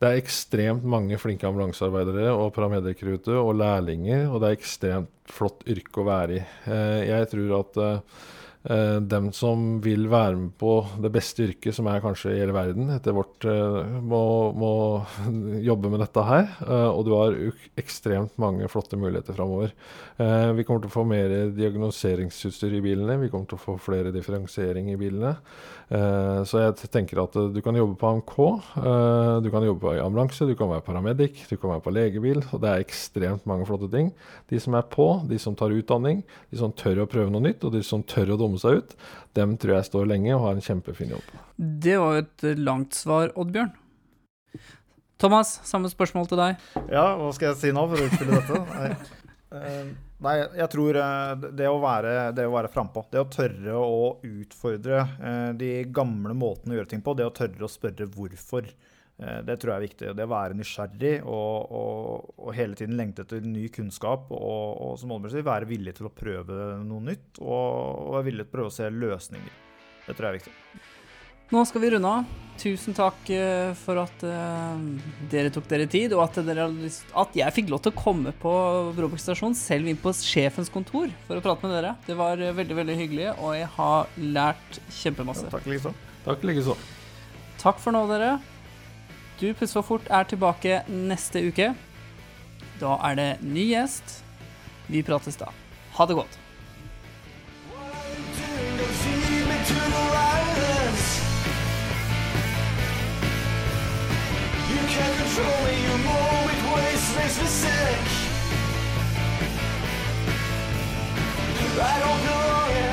det 0.00 0.08
er 0.08 0.16
ekstremt 0.16 0.84
mange 0.88 1.18
flinke 1.20 1.44
ambulansearbeidere 1.44 2.30
og 2.32 2.54
paramedikkere 2.56 3.18
ute, 3.18 3.34
og 3.36 3.58
lærlinger, 3.60 4.30
og 4.30 4.40
det 4.40 4.48
er 4.48 4.56
ekstremt 4.56 5.10
flott 5.28 5.66
yrke 5.68 6.00
å 6.00 6.06
være 6.08 6.38
i. 6.38 6.44
Eh, 6.72 7.00
jeg 7.10 7.28
tror 7.34 7.56
at 7.58 7.80
eh, 7.84 8.22
dem 8.60 9.30
som 9.32 9.78
vil 9.80 10.04
være 10.12 10.36
med 10.36 10.50
på 10.60 10.74
det 11.00 11.08
beste 11.14 11.46
yrket, 11.46 11.72
som 11.72 11.86
er 11.88 12.02
kanskje 12.04 12.34
i 12.34 12.40
hele 12.42 12.52
verden, 12.52 12.90
etter 12.92 13.14
vårt, 13.16 13.46
må, 14.04 14.20
må 14.52 14.72
jobbe 15.70 15.88
med 15.88 16.02
dette 16.04 16.24
her. 16.28 16.50
og 16.90 17.00
du 17.08 17.14
har 17.16 17.38
ekstremt 17.80 18.36
mange 18.42 18.68
flotte 18.68 18.98
muligheter 19.00 19.38
framover. 19.38 19.72
vi 20.18 20.66
kommer 20.68 20.84
til 20.84 20.90
å 20.90 20.96
få 20.98 21.06
mer 21.08 21.32
diagnoseringsutstyr 21.56 22.76
i 22.76 22.82
bilene. 22.84 23.16
Vi 23.22 23.30
kommer 23.32 23.48
til 23.48 23.56
å 23.56 23.64
få 23.64 23.78
flere 23.80 24.12
differensiering 24.12 24.92
i 24.92 24.98
bilene. 25.00 25.38
Så 25.90 26.60
jeg 26.60 26.90
tenker 26.92 27.18
at 27.24 27.34
du 27.50 27.58
kan 27.64 27.74
jobbe 27.74 27.96
på 27.98 28.10
AMK, 28.12 28.36
du 29.42 29.48
kan 29.50 29.64
jobbe 29.66 29.96
i 29.96 30.02
ambulanse, 30.02 30.46
du 30.46 30.54
kan 30.58 30.70
være 30.70 30.84
paramedic, 30.86 31.40
du 31.50 31.56
kan 31.56 31.72
være 31.72 31.82
på 31.82 31.94
legebil. 31.96 32.44
Og 32.52 32.62
det 32.62 32.70
er 32.70 32.84
ekstremt 32.84 33.48
mange 33.50 33.66
flotte 33.66 33.88
ting. 33.90 34.12
De 34.52 34.60
som 34.62 34.76
er 34.78 34.86
på, 34.92 35.08
de 35.30 35.40
som 35.42 35.56
tar 35.58 35.74
utdanning, 35.74 36.22
de 36.52 36.60
som 36.60 36.74
tør 36.76 37.02
å 37.02 37.08
prøve 37.10 37.32
noe 37.34 37.42
nytt, 37.48 37.66
og 37.66 37.74
de 37.74 37.82
som 37.86 38.04
tør 38.06 38.34
å 38.34 38.38
dumme 38.50 38.60
seg 38.62 38.82
ut, 38.82 38.92
dem 39.38 39.54
tror 39.60 39.78
jeg 39.78 39.88
står 39.88 40.10
lenge 40.10 40.34
og 40.34 40.44
har 40.48 40.58
en 40.58 40.66
kjempefin 40.66 41.14
jobb. 41.14 41.32
Det 41.56 41.96
var 42.02 42.18
jo 42.18 42.26
et 42.26 42.46
langt 42.60 42.98
svar, 42.98 43.32
Oddbjørn. 43.38 43.72
Thomas, 45.20 45.58
samme 45.68 45.90
spørsmål 45.92 46.30
til 46.30 46.40
deg. 46.40 46.68
Ja, 46.88 47.10
hva 47.20 47.32
skal 47.36 47.52
jeg 47.52 47.60
si 47.60 47.74
nå 47.76 47.82
for 47.90 48.00
å 48.00 48.06
utfylle 48.08 48.38
dette? 48.40 48.62
Nei. 48.76 48.92
Nei, 50.20 50.36
jeg 50.60 50.68
tror 50.70 50.96
eh, 51.00 51.44
det 51.56 51.68
å 51.70 51.78
være, 51.80 52.14
det 52.36 52.44
å 52.46 52.52
være 52.52 52.70
frampå, 52.72 53.06
det 53.12 53.22
å 53.22 53.28
tørre 53.32 53.76
å 53.80 54.10
utfordre 54.26 55.00
eh, 55.00 55.50
de 55.56 55.70
gamle 55.88 56.36
måtene 56.36 56.74
å 56.74 56.80
gjøre 56.80 56.90
ting 56.92 57.04
på, 57.04 57.14
det 57.16 57.26
å 57.26 57.32
tørre 57.34 57.64
å 57.64 57.70
spørre 57.72 58.08
hvorfor, 58.12 58.68
eh, 58.68 58.98
det 59.20 59.56
tror 59.60 59.74
jeg 59.74 59.76
er 59.76 59.84
viktig. 59.84 60.12
Det 60.16 60.24
å 60.24 60.32
være 60.32 60.56
nysgjerrig 60.56 61.14
og, 61.28 61.72
og, 61.76 62.30
og 62.40 62.54
hele 62.56 62.78
tiden 62.78 62.96
lengte 62.96 63.26
etter 63.26 63.44
ny 63.44 63.66
kunnskap 63.72 64.30
og, 64.32 64.62
og 64.80 64.94
som 65.00 65.12
Oddbjørn 65.12 65.34
sier, 65.34 65.48
være 65.48 65.68
villig 65.68 65.96
til 65.98 66.08
å 66.08 66.14
prøve 66.14 66.60
noe 66.86 67.04
nytt 67.10 67.42
og, 67.42 67.50
og 67.50 68.14
være 68.16 68.28
villig 68.30 68.46
til 68.46 68.52
å 68.52 68.56
prøve 68.56 68.72
å 68.72 68.78
se 68.78 68.88
løsninger. 68.94 69.58
Det 70.06 70.16
tror 70.16 70.30
jeg 70.30 70.32
er 70.32 70.40
viktig. 70.40 70.54
Nå 71.50 71.64
skal 71.66 71.82
vi 71.82 71.90
runde 71.90 72.10
av. 72.14 72.26
Tusen 72.60 72.94
takk 72.94 73.30
uh, 73.32 73.72
for 73.80 73.98
at 74.02 74.22
uh, 74.22 74.76
dere 75.32 75.50
tok 75.50 75.64
dere 75.70 75.88
tid, 75.90 76.12
og 76.14 76.22
at, 76.26 76.36
dere, 76.46 76.68
at, 76.68 77.32
jeg 77.34 77.56
fikk 77.56 77.72
lov 77.72 77.80
til 77.82 77.90
å 77.94 77.98
komme 77.98 78.34
på 78.38 78.52
Brobakk 78.94 79.22
stasjon, 79.22 79.56
selv 79.58 79.90
inn 79.90 79.98
på 79.98 80.12
sjefens 80.14 80.70
kontor, 80.70 81.10
for 81.26 81.40
å 81.40 81.42
prate 81.42 81.66
med 81.66 81.74
dere. 81.74 81.94
Det 82.06 82.14
var 82.20 82.38
veldig 82.38 82.78
veldig 82.82 82.96
hyggelig, 83.00 83.28
og 83.32 83.56
jeg 83.56 83.70
har 83.78 84.14
lært 84.38 84.80
kjempemasse. 85.00 85.48
Ja, 85.48 85.56
takk 85.56 85.66
likeså. 85.72 85.94
Takk 86.28 86.46
likeså. 86.46 86.78
Takk 87.64 87.82
for 87.82 87.96
nå, 87.96 88.04
dere. 88.12 88.36
Du 89.40 89.54
pusser 89.54 89.80
for 89.80 89.86
fort 89.96 90.08
er 90.12 90.26
tilbake 90.28 90.82
neste 90.88 91.40
uke. 91.48 91.70
Da 92.80 92.98
er 93.08 93.14
det 93.16 93.30
ny 93.40 93.70
gjest. 93.70 94.18
Vi 94.92 95.00
prates 95.02 95.40
da. 95.40 95.48
Ha 95.96 96.06
det 96.06 96.20
godt. 96.20 96.38
I 111.82 111.98
don't 112.00 112.89